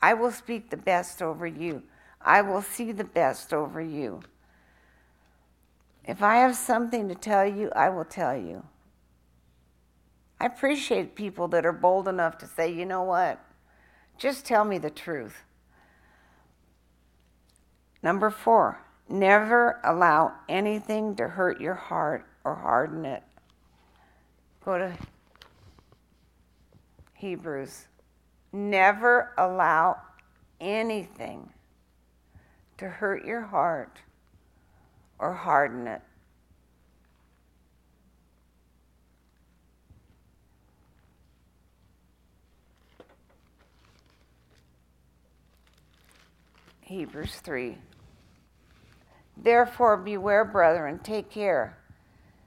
I 0.02 0.14
will 0.14 0.32
speak 0.32 0.70
the 0.70 0.76
best 0.76 1.22
over 1.22 1.46
you. 1.46 1.82
I 2.24 2.42
will 2.42 2.62
see 2.62 2.92
the 2.92 3.04
best 3.04 3.52
over 3.52 3.80
you. 3.80 4.22
If 6.04 6.22
I 6.22 6.36
have 6.36 6.56
something 6.56 7.08
to 7.08 7.14
tell 7.14 7.46
you, 7.46 7.70
I 7.74 7.88
will 7.88 8.04
tell 8.04 8.36
you. 8.36 8.64
I 10.40 10.46
appreciate 10.46 11.14
people 11.14 11.46
that 11.48 11.64
are 11.64 11.72
bold 11.72 12.08
enough 12.08 12.38
to 12.38 12.46
say, 12.46 12.72
you 12.72 12.84
know 12.84 13.02
what? 13.02 13.38
Just 14.18 14.44
tell 14.44 14.64
me 14.64 14.78
the 14.78 14.90
truth. 14.90 15.44
Number 18.02 18.30
four, 18.30 18.80
never 19.08 19.80
allow 19.84 20.32
anything 20.48 21.14
to 21.16 21.28
hurt 21.28 21.60
your 21.60 21.74
heart 21.74 22.26
or 22.44 22.56
harden 22.56 23.04
it. 23.04 23.22
Go 24.64 24.78
to 24.78 24.92
Hebrews. 27.14 27.86
Never 28.52 29.32
allow 29.38 29.98
anything 30.60 31.48
to 32.82 32.88
hurt 32.88 33.24
your 33.24 33.42
heart 33.42 34.00
or 35.20 35.32
harden 35.32 35.86
it. 35.86 36.02
Hebrews 46.80 47.36
3. 47.36 47.78
Therefore, 49.36 49.96
beware, 49.96 50.44
brethren, 50.44 50.98
take 51.04 51.30
care, 51.30 51.78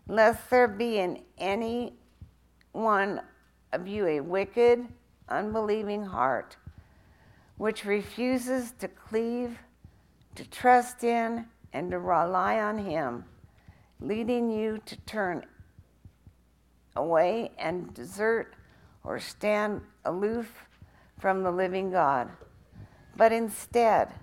lest 0.07 0.49
there 0.49 0.67
be 0.67 0.97
in 0.97 1.23
any 1.37 1.93
one 2.73 3.21
of 3.71 3.87
you 3.87 4.05
a 4.05 4.19
wicked, 4.19 4.85
unbelieving 5.29 6.03
heart, 6.03 6.57
which 7.55 7.85
refuses 7.85 8.73
to 8.79 8.89
cleave, 8.89 9.57
to 10.35 10.49
trust 10.49 11.03
in, 11.03 11.45
and 11.73 11.91
to 11.91 11.99
rely 11.99 12.59
on 12.59 12.77
Him, 12.77 13.25
leading 13.99 14.49
you 14.49 14.79
to 14.85 14.95
turn 15.01 15.45
away 16.95 17.51
and 17.57 17.93
desert 17.93 18.53
or 19.03 19.19
stand 19.19 19.81
aloof 20.05 20.51
from 21.19 21.43
the 21.43 21.51
living 21.51 21.91
God. 21.91 22.29
But 23.17 23.31
instead, 23.31 24.13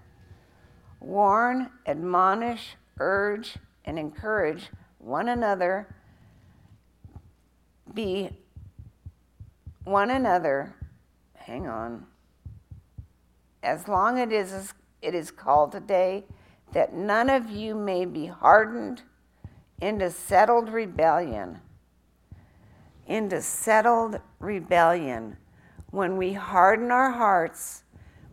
warn, 1.01 1.71
admonish, 1.87 2.77
urge, 2.99 3.57
and 3.85 3.99
encourage 3.99 4.71
one 4.99 5.29
another, 5.29 5.95
be 7.93 8.31
one 9.85 10.11
another, 10.11 10.75
hang 11.35 11.67
on, 11.67 12.07
as 13.63 13.89
long 13.89 14.19
as 14.19 14.29
it 14.29 14.33
is, 14.33 14.75
it 15.03 15.15
is 15.15 15.31
called 15.31 15.73
today, 15.73 16.25
that 16.73 16.95
none 16.95 17.29
of 17.29 17.51
you 17.51 17.75
may 17.75 18.05
be 18.05 18.27
hardened 18.27 19.03
into 19.81 20.11
settled 20.11 20.69
rebellion. 20.71 21.61
Into 23.07 23.43
settled 23.43 24.21
rebellion. 24.39 25.37
When 25.91 26.17
we 26.17 26.33
harden 26.33 26.91
our 26.91 27.11
hearts, 27.11 27.83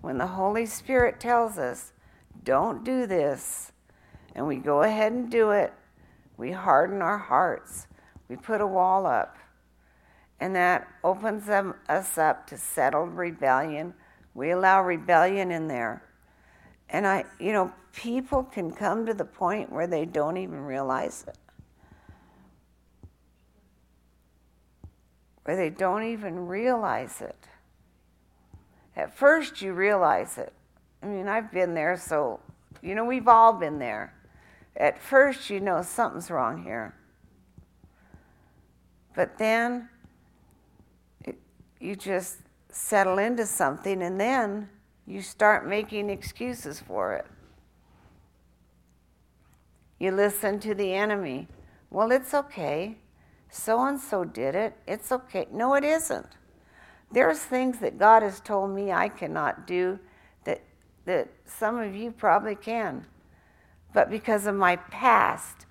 when 0.01 0.17
the 0.17 0.27
Holy 0.27 0.65
Spirit 0.65 1.19
tells 1.19 1.57
us, 1.57 1.91
don't 2.43 2.85
do 2.85 3.05
this, 3.05 3.73
and 4.35 4.47
we 4.47 4.55
go 4.57 4.83
ahead 4.83 5.11
and 5.11 5.29
do 5.29 5.51
it, 5.51 5.73
we 6.37 6.51
harden 6.51 7.01
our 7.01 7.17
hearts. 7.17 7.87
We 8.29 8.37
put 8.37 8.61
a 8.61 8.67
wall 8.67 9.05
up. 9.05 9.35
And 10.39 10.55
that 10.55 10.87
opens 11.03 11.47
them, 11.47 11.73
us 11.89 12.17
up 12.17 12.47
to 12.47 12.57
settled 12.57 13.13
rebellion. 13.15 13.93
We 14.33 14.51
allow 14.51 14.81
rebellion 14.83 15.51
in 15.51 15.67
there. 15.67 16.03
And 16.91 17.05
I, 17.05 17.25
you 17.39 17.53
know, 17.53 17.71
people 17.93 18.43
can 18.43 18.71
come 18.71 19.05
to 19.05 19.13
the 19.13 19.25
point 19.25 19.71
where 19.71 19.87
they 19.87 20.05
don't 20.05 20.37
even 20.37 20.63
realize 20.63 21.23
it. 21.27 21.37
Where 25.43 25.55
they 25.55 25.69
don't 25.69 26.03
even 26.03 26.47
realize 26.47 27.21
it. 27.21 27.47
At 28.95 29.15
first, 29.15 29.61
you 29.61 29.73
realize 29.73 30.37
it. 30.37 30.53
I 31.01 31.05
mean, 31.05 31.27
I've 31.27 31.51
been 31.51 31.73
there, 31.73 31.95
so, 31.95 32.39
you 32.81 32.95
know, 32.95 33.05
we've 33.05 33.27
all 33.27 33.53
been 33.53 33.79
there. 33.79 34.13
At 34.75 35.01
first, 35.01 35.49
you 35.49 35.59
know 35.59 35.81
something's 35.81 36.29
wrong 36.29 36.63
here. 36.63 36.95
But 39.15 39.37
then 39.37 39.89
it, 41.23 41.37
you 41.79 41.95
just 41.95 42.37
settle 42.71 43.17
into 43.17 43.45
something, 43.45 44.01
and 44.01 44.19
then 44.19 44.69
you 45.09 45.23
start 45.23 45.67
making 45.67 46.11
excuses 46.11 46.79
for 46.79 47.15
it. 47.15 47.25
You 49.99 50.11
listen 50.11 50.59
to 50.59 50.75
the 50.75 50.93
enemy. 50.93 51.47
Well, 51.89 52.11
it's 52.11 52.35
okay. 52.35 52.99
So 53.49 53.83
and 53.83 53.99
so 53.99 54.23
did 54.23 54.53
it. 54.53 54.75
It's 54.87 55.11
okay. 55.11 55.47
No, 55.51 55.73
it 55.73 55.83
isn't. 55.83 56.27
There's 57.11 57.39
things 57.39 57.79
that 57.79 57.97
God 57.97 58.21
has 58.21 58.39
told 58.39 58.69
me 58.69 58.91
I 58.91 59.09
cannot 59.09 59.65
do 59.65 59.97
that, 60.43 60.61
that 61.05 61.27
some 61.43 61.79
of 61.79 61.95
you 61.95 62.11
probably 62.11 62.53
can. 62.53 63.07
But 63.95 64.11
because 64.11 64.45
of 64.45 64.53
my 64.53 64.75
past, 64.75 65.65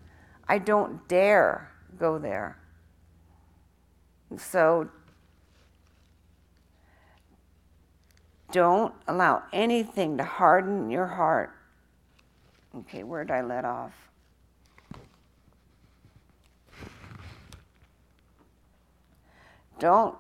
I 0.49 0.59
don't 0.59 1.07
dare 1.07 1.71
go 1.97 2.19
there. 2.19 2.59
So 4.37 4.89
don't 8.51 8.95
allow 9.07 9.43
anything 9.53 10.17
to 10.17 10.25
harden 10.25 10.91
your 10.91 11.07
heart. 11.07 11.51
Okay, 12.77 13.03
where 13.03 13.25
did 13.25 13.31
I 13.31 13.43
let 13.43 13.65
off? 13.65 13.93
Don't 19.79 20.17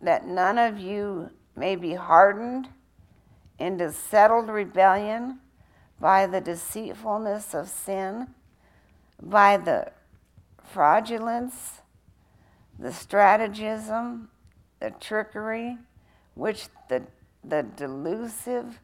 that 0.00 0.26
none 0.26 0.58
of 0.58 0.78
you 0.78 1.30
may 1.56 1.76
be 1.76 1.94
hardened 1.94 2.68
into 3.58 3.92
settled 3.92 4.48
rebellion 4.48 5.38
by 6.00 6.26
the 6.26 6.40
deceitfulness 6.40 7.54
of 7.54 7.68
sin, 7.68 8.26
by 9.22 9.56
the 9.56 9.92
fraudulence, 10.64 11.80
the 12.78 12.92
stratagem, 12.92 14.28
the 14.80 14.90
trickery, 14.90 15.78
which 16.34 16.68
the, 16.88 17.02
the 17.44 17.62
delusive 17.76 18.80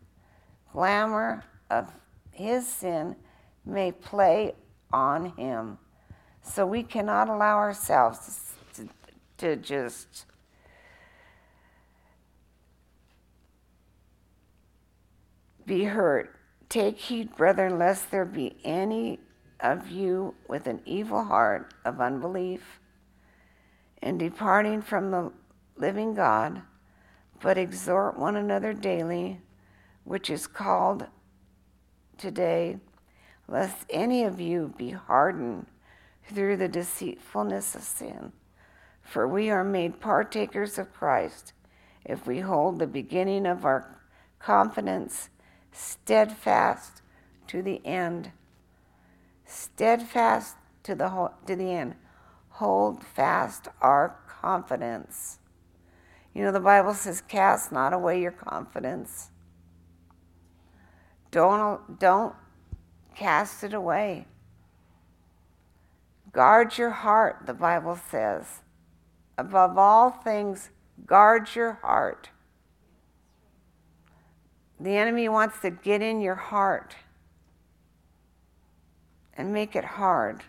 glamour 0.73 1.45
of 1.71 1.93
his 2.31 2.67
sin 2.67 3.17
may 3.65 3.93
play 3.93 4.55
on 4.93 5.37
him. 5.37 5.79
So 6.43 6.67
we 6.67 6.83
cannot 6.83 7.29
allow 7.29 7.57
ourselves 7.57 8.53
to, 8.75 8.89
to 9.39 9.57
just 9.57 10.25
be 15.67 15.85
hurt. 15.85 16.35
Take 16.69 16.99
heed, 16.99 17.35
brethren, 17.37 17.79
lest 17.79 18.11
there 18.11 18.25
be 18.25 18.57
any 18.65 19.21
of 19.61 19.89
you 19.91 20.35
with 20.49 20.67
an 20.67 20.81
evil 20.85 21.25
heart 21.25 21.75
of 21.85 22.01
unbelief 22.01 22.81
and 24.03 24.19
departing 24.19 24.83
from 24.83 25.11
the 25.11 25.33
living 25.77 26.15
God, 26.15 26.63
but 27.41 27.59
exhort 27.59 28.19
one 28.19 28.37
another 28.37 28.73
daily, 28.73 29.41
which 30.05 30.31
is 30.31 30.47
called 30.47 31.07
today, 32.17 32.79
lest 33.47 33.85
any 33.91 34.25
of 34.25 34.41
you 34.41 34.75
be 34.77 34.91
hardened 34.91 35.67
through 36.25 36.57
the 36.57 36.69
deceitfulness 36.69 37.75
of 37.75 37.83
sin. 37.83 38.33
For 39.03 39.27
we 39.27 39.49
are 39.51 39.65
made 39.65 40.01
partakers 40.01 40.79
of 40.79 40.93
Christ 40.93 41.53
if 42.05 42.27
we 42.27 42.41
hold 42.41 42.79
the 42.79 42.87
beginning 42.87 43.47
of 43.47 43.65
our 43.65 43.99
confidence 44.39 45.31
steadfast 45.73 47.03
to 47.47 47.63
the 47.63 47.85
end. 47.85 48.33
Steadfast 49.45 50.57
to 50.83 50.95
the, 50.95 51.09
whole, 51.09 51.33
to 51.47 51.57
the 51.57 51.73
end. 51.73 51.95
Hold 52.51 53.03
fast 53.05 53.69
our 53.81 54.17
confidence. 54.27 55.39
You 56.39 56.45
know, 56.45 56.53
the 56.53 56.61
Bible 56.61 56.95
says, 56.95 57.21
cast 57.21 57.73
not 57.73 57.93
away 57.93 58.23
your 58.23 58.31
confidence. 58.31 59.31
Don't, 61.33 61.99
don't 61.99 62.37
cast 63.17 63.65
it 63.65 63.75
away. 63.75 64.29
Guard 66.31 66.79
your 66.79 66.91
heart, 66.91 67.43
the 67.47 67.55
Bible 67.55 67.99
says. 68.11 68.63
Above 69.37 69.77
all 69.77 70.11
things, 70.11 70.71
guard 71.05 71.49
your 71.57 71.73
heart 71.83 72.31
the 74.81 74.97
enemy 74.97 75.29
wants 75.29 75.61
to 75.61 75.71
get 75.71 76.03
in 76.03 76.21
your 76.21 76.37
heart 76.37 76.95
and 79.37 79.53
make 79.53 79.75
it 79.75 79.85
hard. 79.85 80.43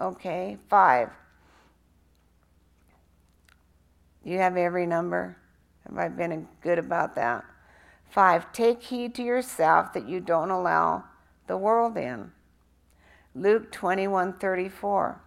Okay, 0.00 0.58
five. 0.68 1.10
You 4.24 4.38
have 4.38 4.56
every 4.56 4.86
number? 4.86 5.36
Have 5.86 5.98
I 5.98 6.08
been 6.08 6.48
good 6.62 6.78
about 6.78 7.14
that? 7.16 7.44
Five, 8.10 8.52
take 8.52 8.82
heed 8.82 9.14
to 9.16 9.22
yourself 9.22 9.92
that 9.92 10.08
you 10.08 10.20
don't 10.20 10.50
allow 10.50 11.04
the 11.46 11.58
world 11.58 11.96
in. 11.96 12.32
Luke 13.34 13.70
21 13.70 14.34
34. 14.34 15.20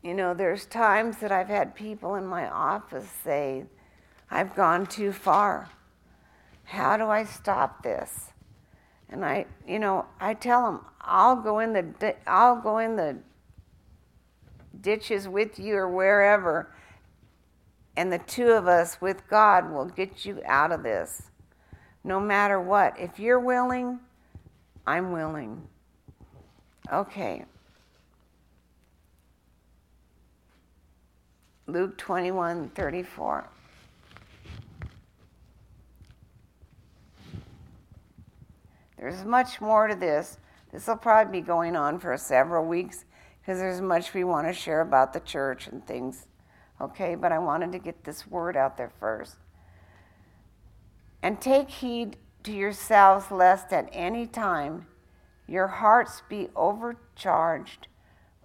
You 0.00 0.14
know, 0.14 0.32
there's 0.32 0.64
times 0.64 1.18
that 1.18 1.30
I've 1.30 1.48
had 1.48 1.74
people 1.74 2.14
in 2.14 2.24
my 2.24 2.48
office 2.48 3.10
say, 3.22 3.64
I've 4.30 4.54
gone 4.54 4.86
too 4.86 5.12
far. 5.12 5.70
How 6.64 6.96
do 6.96 7.06
I 7.06 7.24
stop 7.24 7.82
this? 7.82 8.32
And 9.08 9.24
I, 9.24 9.46
you 9.66 9.78
know, 9.78 10.06
I 10.20 10.34
tell 10.34 10.64
them, 10.64 10.80
I'll 11.00 11.36
go 11.36 11.60
in 11.60 11.72
the, 11.72 12.14
I'll 12.26 12.60
go 12.60 12.78
in 12.78 12.96
the 12.96 13.18
ditches 14.80 15.28
with 15.28 15.58
you 15.58 15.76
or 15.76 15.88
wherever, 15.88 16.70
and 17.96 18.12
the 18.12 18.18
two 18.18 18.50
of 18.50 18.68
us 18.68 19.00
with 19.00 19.26
God 19.28 19.72
will 19.72 19.86
get 19.86 20.24
you 20.24 20.40
out 20.44 20.72
of 20.72 20.82
this. 20.82 21.22
No 22.04 22.20
matter 22.20 22.60
what. 22.60 22.98
If 22.98 23.18
you're 23.18 23.40
willing, 23.40 23.98
I'm 24.86 25.10
willing. 25.12 25.66
Okay. 26.92 27.44
Luke 31.66 31.98
21 31.98 32.70
34. 32.70 33.50
There's 38.98 39.24
much 39.24 39.60
more 39.60 39.86
to 39.86 39.94
this. 39.94 40.38
This 40.72 40.86
will 40.86 40.96
probably 40.96 41.40
be 41.40 41.46
going 41.46 41.76
on 41.76 41.98
for 41.98 42.16
several 42.16 42.66
weeks 42.66 43.04
because 43.40 43.58
there's 43.58 43.80
much 43.80 44.12
we 44.12 44.24
want 44.24 44.46
to 44.46 44.52
share 44.52 44.80
about 44.80 45.12
the 45.12 45.20
church 45.20 45.68
and 45.68 45.86
things. 45.86 46.26
Okay, 46.80 47.14
but 47.14 47.32
I 47.32 47.38
wanted 47.38 47.72
to 47.72 47.78
get 47.78 48.04
this 48.04 48.26
word 48.26 48.56
out 48.56 48.76
there 48.76 48.92
first. 49.00 49.36
And 51.22 51.40
take 51.40 51.70
heed 51.70 52.16
to 52.44 52.52
yourselves 52.52 53.30
lest 53.30 53.72
at 53.72 53.88
any 53.92 54.26
time 54.26 54.86
your 55.46 55.66
hearts 55.66 56.22
be 56.28 56.48
overcharged 56.54 57.88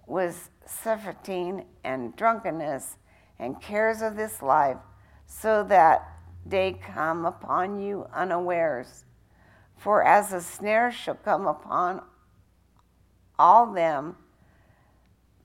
with 0.06 0.50
surfeiting 0.66 1.64
and 1.84 2.16
drunkenness 2.16 2.96
and 3.38 3.60
cares 3.60 4.00
of 4.00 4.16
this 4.16 4.42
life, 4.42 4.78
so 5.26 5.64
that 5.64 6.08
they 6.46 6.72
come 6.72 7.24
upon 7.24 7.80
you 7.80 8.06
unawares. 8.14 9.04
For 9.76 10.02
as 10.02 10.32
a 10.32 10.40
snare 10.40 10.90
shall 10.90 11.16
come 11.16 11.46
upon 11.46 12.02
all 13.38 13.72
them 13.72 14.16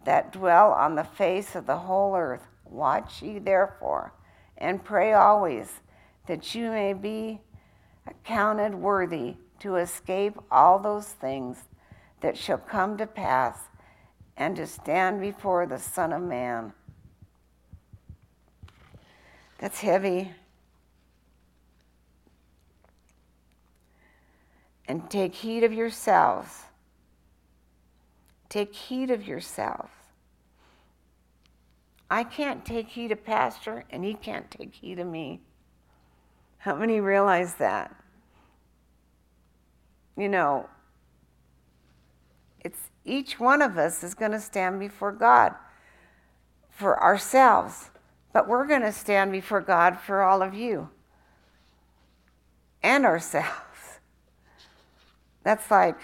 that 0.05 0.32
dwell 0.32 0.71
on 0.71 0.95
the 0.95 1.03
face 1.03 1.55
of 1.55 1.65
the 1.65 1.77
whole 1.77 2.15
earth, 2.15 2.47
watch 2.65 3.21
ye 3.21 3.39
therefore, 3.39 4.13
and 4.57 4.84
pray 4.84 5.13
always 5.13 5.82
that 6.27 6.55
you 6.55 6.69
may 6.69 6.93
be 6.93 7.41
accounted 8.07 8.75
worthy 8.75 9.36
to 9.59 9.75
escape 9.75 10.38
all 10.49 10.80
those 10.80 11.07
things 11.07 11.65
that 12.21 12.38
shall 12.38 12.57
come 12.57 12.97
to 12.97 13.05
pass 13.05 13.57
and 14.38 14.55
to 14.55 14.65
stand 14.65 15.19
before 15.19 15.65
the 15.65 15.77
Son 15.77 16.13
of 16.13 16.21
Man. 16.21 16.73
That's 19.59 19.82
heavy. 19.82 20.32
And 24.89 25.09
take 25.09 25.35
heed 25.35 25.63
of 25.63 25.71
yourselves. 25.71 26.63
Take 28.49 28.73
heed 28.73 29.11
of 29.11 29.25
yourselves. 29.25 29.91
I 32.09 32.23
can't 32.23 32.65
take 32.65 32.89
heed 32.89 33.11
of 33.11 33.23
Pastor, 33.23 33.85
and 33.91 34.03
he 34.03 34.15
can't 34.15 34.49
take 34.49 34.73
heed 34.73 34.97
of 34.97 35.05
me. 35.05 35.41
How 36.57 36.75
many 36.75 36.99
realize 36.99 37.53
that? 37.55 37.95
You 40.17 40.27
know, 40.27 40.67
it's 42.61 42.89
each 43.05 43.39
one 43.39 43.61
of 43.61 43.77
us 43.77 44.03
is 44.03 44.15
going 44.15 44.31
to 44.31 44.39
stand 44.39 44.79
before 44.79 45.11
God 45.11 45.53
for 46.71 47.01
ourselves, 47.01 47.91
but 48.33 48.47
we're 48.47 48.65
going 48.65 48.81
to 48.81 48.91
stand 48.91 49.31
before 49.31 49.61
God 49.61 49.99
for 49.99 50.23
all 50.23 50.41
of 50.41 50.55
you 50.55 50.89
and 52.81 53.05
ourselves. 53.05 53.47
That's 55.49 55.71
like, 55.71 55.99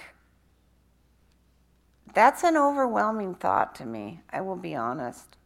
that's 2.16 2.44
an 2.44 2.58
overwhelming 2.58 3.36
thought 3.36 3.76
to 3.76 3.86
me, 3.86 4.22
I 4.34 4.42
will 4.42 4.56
be 4.56 4.74
honest. 4.74 5.38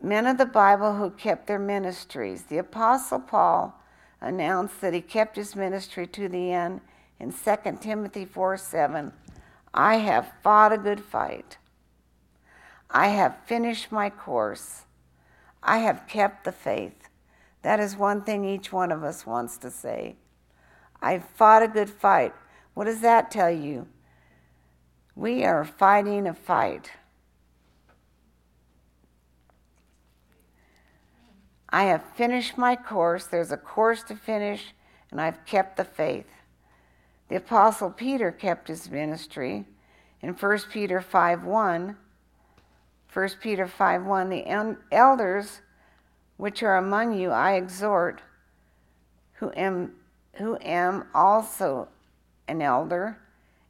Men 0.00 0.24
of 0.24 0.38
the 0.38 0.46
Bible 0.46 0.94
who 0.94 1.10
kept 1.10 1.48
their 1.48 1.58
ministries. 1.58 2.44
The 2.44 2.58
Apostle 2.58 3.18
Paul 3.18 3.76
announced 4.20 4.80
that 4.82 4.94
he 4.94 5.00
kept 5.00 5.34
his 5.34 5.56
ministry 5.56 6.06
to 6.06 6.28
the 6.28 6.52
end 6.52 6.80
in 7.18 7.32
2 7.32 7.78
Timothy 7.80 8.24
4 8.24 8.56
7. 8.56 9.12
I 9.74 9.96
have 9.96 10.34
fought 10.44 10.72
a 10.72 10.78
good 10.78 11.00
fight. 11.00 11.58
I 12.88 13.08
have 13.08 13.36
finished 13.46 13.90
my 13.90 14.10
course. 14.10 14.82
I 15.60 15.78
have 15.78 16.06
kept 16.06 16.44
the 16.44 16.52
faith. 16.52 17.08
That 17.62 17.80
is 17.80 17.96
one 17.96 18.22
thing 18.22 18.44
each 18.44 18.72
one 18.72 18.92
of 18.92 19.02
us 19.02 19.26
wants 19.26 19.58
to 19.58 19.72
say. 19.72 20.14
I've 21.00 21.24
fought 21.24 21.64
a 21.64 21.68
good 21.68 21.90
fight. 21.90 22.32
What 22.74 22.84
does 22.84 23.00
that 23.00 23.30
tell 23.30 23.50
you? 23.50 23.86
We 25.14 25.44
are 25.44 25.64
fighting 25.64 26.26
a 26.26 26.34
fight. 26.34 26.90
I 31.68 31.84
have 31.84 32.04
finished 32.14 32.58
my 32.58 32.76
course. 32.76 33.26
There's 33.26 33.52
a 33.52 33.56
course 33.56 34.02
to 34.04 34.16
finish, 34.16 34.74
and 35.10 35.20
I've 35.20 35.44
kept 35.46 35.76
the 35.76 35.84
faith. 35.84 36.28
The 37.28 37.36
Apostle 37.36 37.90
Peter 37.90 38.30
kept 38.30 38.68
his 38.68 38.90
ministry. 38.90 39.64
In 40.20 40.34
1 40.34 40.58
Peter 40.70 41.00
5 41.00 41.44
1, 41.44 41.96
1 43.12 43.28
Peter 43.40 43.66
5 43.66 44.04
1, 44.04 44.28
the 44.28 44.76
elders 44.92 45.60
which 46.36 46.62
are 46.62 46.76
among 46.76 47.18
you 47.18 47.30
I 47.30 47.54
exhort, 47.54 48.22
who 49.34 49.50
am, 49.56 49.92
who 50.34 50.58
am 50.60 51.06
also 51.14 51.88
an 52.48 52.62
elder 52.62 53.18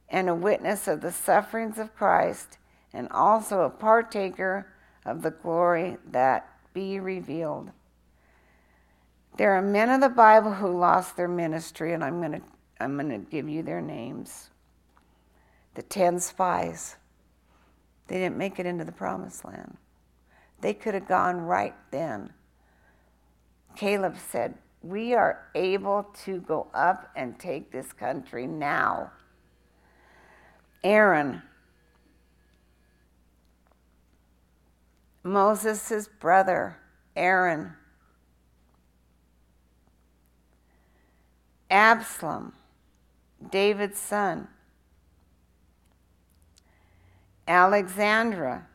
and 0.09 0.29
a 0.29 0.35
witness 0.35 0.87
of 0.87 1.01
the 1.01 1.11
sufferings 1.11 1.79
of 1.79 1.95
Christ, 1.95 2.57
and 2.93 3.07
also 3.09 3.61
a 3.61 3.69
partaker 3.69 4.67
of 5.05 5.21
the 5.21 5.31
glory 5.31 5.97
that 6.11 6.47
be 6.73 6.99
revealed. 6.99 7.71
There 9.37 9.53
are 9.53 9.61
men 9.61 9.89
of 9.89 10.01
the 10.01 10.09
Bible 10.09 10.53
who 10.53 10.77
lost 10.77 11.17
their 11.17 11.27
ministry, 11.27 11.93
and 11.93 12.03
I'm 12.03 12.19
going 12.19 12.33
to 12.33 12.41
I'm 12.79 12.97
going 12.97 13.09
to 13.09 13.29
give 13.29 13.47
you 13.47 13.63
their 13.63 13.81
names. 13.81 14.49
The 15.75 15.83
10 15.83 16.19
spies. 16.19 16.97
They 18.07 18.17
didn't 18.17 18.37
make 18.37 18.59
it 18.59 18.65
into 18.65 18.83
the 18.83 18.91
promised 18.91 19.45
land. 19.45 19.77
They 20.59 20.73
could 20.73 20.93
have 20.93 21.07
gone 21.07 21.37
right 21.37 21.75
then. 21.91 22.33
Caleb 23.75 24.17
said, 24.31 24.55
We 24.83 25.13
are 25.13 25.47
able 25.55 26.03
to 26.25 26.41
go 26.41 26.67
up 26.73 27.09
and 27.15 27.39
take 27.39 27.71
this 27.71 27.93
country 27.93 28.45
now. 28.45 29.11
Aaron, 30.83 31.41
Moses' 35.23 36.09
brother, 36.19 36.77
Aaron, 37.15 37.73
Absalom, 41.71 42.51
David's 43.49 43.97
son, 43.97 44.49
Alexandra, 47.47 48.67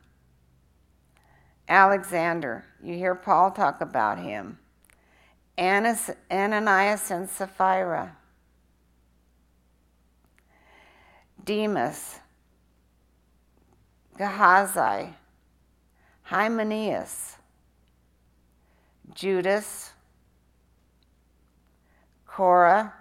Alexander, 1.68 2.64
you 2.82 2.94
hear 2.94 3.14
Paul 3.14 3.50
talk 3.50 3.82
about 3.82 4.18
him, 4.18 4.59
Ananias 5.59 7.11
and 7.11 7.28
Sapphira, 7.28 8.16
Demas, 11.44 12.20
Gehazi, 14.16 15.14
Hymenaeus, 16.22 17.36
Judas, 19.14 19.92
Korah, 22.26 22.94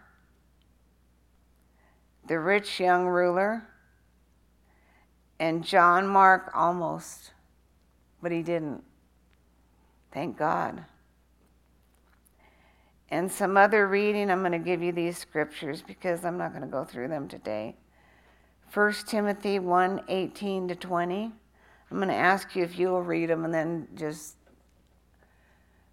the 2.27 2.39
rich 2.39 2.79
young 2.79 3.05
ruler, 3.05 3.67
and 5.39 5.63
John 5.63 6.07
Mark 6.07 6.49
almost, 6.55 7.33
but 8.21 8.31
he 8.31 8.41
didn't. 8.41 8.83
Thank 10.11 10.37
God. 10.37 10.85
And 13.09 13.31
some 13.31 13.55
other 13.55 13.87
reading, 13.87 14.29
I'm 14.29 14.39
going 14.39 14.51
to 14.51 14.59
give 14.59 14.81
you 14.81 14.91
these 14.91 15.17
scriptures 15.17 15.81
because 15.81 16.25
I'm 16.25 16.37
not 16.37 16.51
going 16.51 16.63
to 16.63 16.67
go 16.67 16.83
through 16.83 17.07
them 17.07 17.27
today. 17.27 17.75
1 18.73 18.93
Timothy 19.07 19.59
1 19.59 20.01
18 20.07 20.67
to 20.67 20.75
20. 20.75 21.31
I'm 21.89 21.97
going 21.97 22.09
to 22.09 22.13
ask 22.13 22.55
you 22.55 22.63
if 22.63 22.77
you 22.77 22.89
will 22.89 23.01
read 23.01 23.29
them 23.29 23.45
and 23.45 23.53
then 23.53 23.87
just 23.95 24.35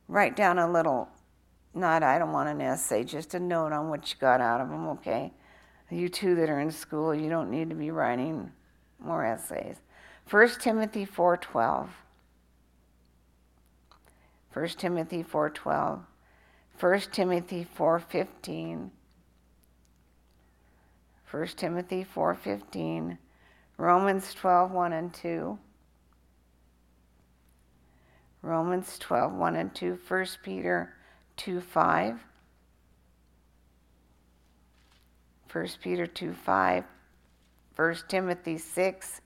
write 0.08 0.34
down 0.34 0.58
a 0.58 0.70
little 0.70 1.08
not, 1.74 2.02
I 2.02 2.18
don't 2.18 2.32
want 2.32 2.48
an 2.48 2.60
essay, 2.60 3.02
just 3.02 3.34
a 3.34 3.40
note 3.40 3.72
on 3.72 3.90
what 3.90 4.08
you 4.08 4.16
got 4.20 4.40
out 4.40 4.60
of 4.60 4.68
them, 4.68 4.86
okay? 4.90 5.32
You 5.90 6.08
two 6.08 6.34
that 6.36 6.48
are 6.48 6.60
in 6.60 6.70
school, 6.70 7.14
you 7.14 7.28
don't 7.28 7.50
need 7.50 7.68
to 7.70 7.74
be 7.74 7.90
writing 7.90 8.52
more 8.98 9.24
essays. 9.24 9.76
1 10.30 10.60
Timothy 10.60 11.04
4:12. 11.04 11.88
1 14.52 14.68
Timothy 14.78 15.22
4:12, 15.22 16.00
1 16.78 17.00
Timothy 17.12 17.66
4:15, 17.76 18.90
1 21.30 21.46
Timothy 21.56 22.04
4:15, 22.04 23.18
Romans 23.76 24.34
12:1 24.34 24.92
and 24.92 25.14
2, 25.14 25.58
Romans 28.42 28.98
12:1 28.98 29.56
and 29.56 29.74
2, 29.74 29.98
1 30.06 30.26
Peter 30.42 30.94
2:5, 31.36 32.20
1 35.50 35.68
Peter 35.80 36.06
2:5, 36.06 36.84
1 37.76 37.94
Timothy 38.08 38.58
6 38.58 39.20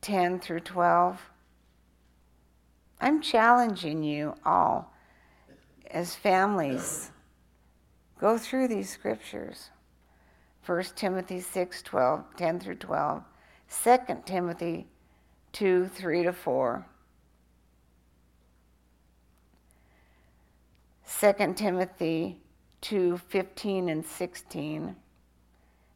10 0.00 0.38
through 0.38 0.60
12. 0.60 1.30
I'm 3.00 3.20
challenging 3.20 4.02
you 4.04 4.34
all 4.44 4.94
as 5.90 6.14
families. 6.14 7.10
Go 8.20 8.38
through 8.38 8.68
these 8.68 8.90
scriptures. 8.90 9.70
1 10.66 10.84
Timothy 10.96 11.40
6 11.40 11.82
12, 11.82 12.24
10 12.36 12.60
through 12.60 12.74
12. 12.74 13.22
2 13.84 13.98
Timothy 14.24 14.86
2 15.52 15.86
3 15.86 16.22
to 16.24 16.32
4. 16.32 16.86
2 21.20 21.54
Timothy 21.54 22.38
2 22.80 23.18
15 23.18 23.88
and 23.88 24.04
16 24.04 24.96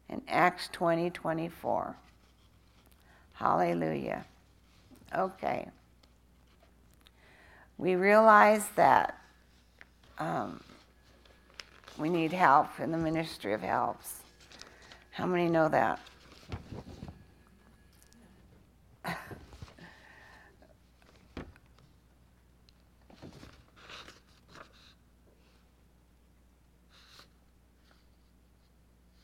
and 0.09 0.21
Acts 0.27 0.69
20 0.71 1.09
24. 1.11 1.95
Hallelujah. 3.33 4.25
Okay. 5.15 5.69
We 7.77 7.95
realize 7.95 8.67
that 8.75 9.17
um, 10.23 10.59
we 11.97 12.09
need 12.09 12.31
help 12.31 12.79
in 12.79 12.91
the 12.91 12.97
ministry 12.97 13.51
of 13.53 13.61
helps. 13.61 14.21
How 15.11 15.25
many 15.25 15.49
know 15.49 15.67
that? 15.69 15.99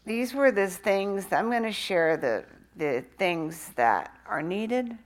these 0.06 0.34
were 0.34 0.52
the 0.52 0.68
things 0.68 1.32
I'm 1.32 1.50
going 1.50 1.64
to 1.64 1.72
share 1.72 2.18
the 2.18 2.44
the 2.76 3.06
things 3.18 3.72
that 3.76 4.12
are 4.26 4.42
needed 4.42 4.98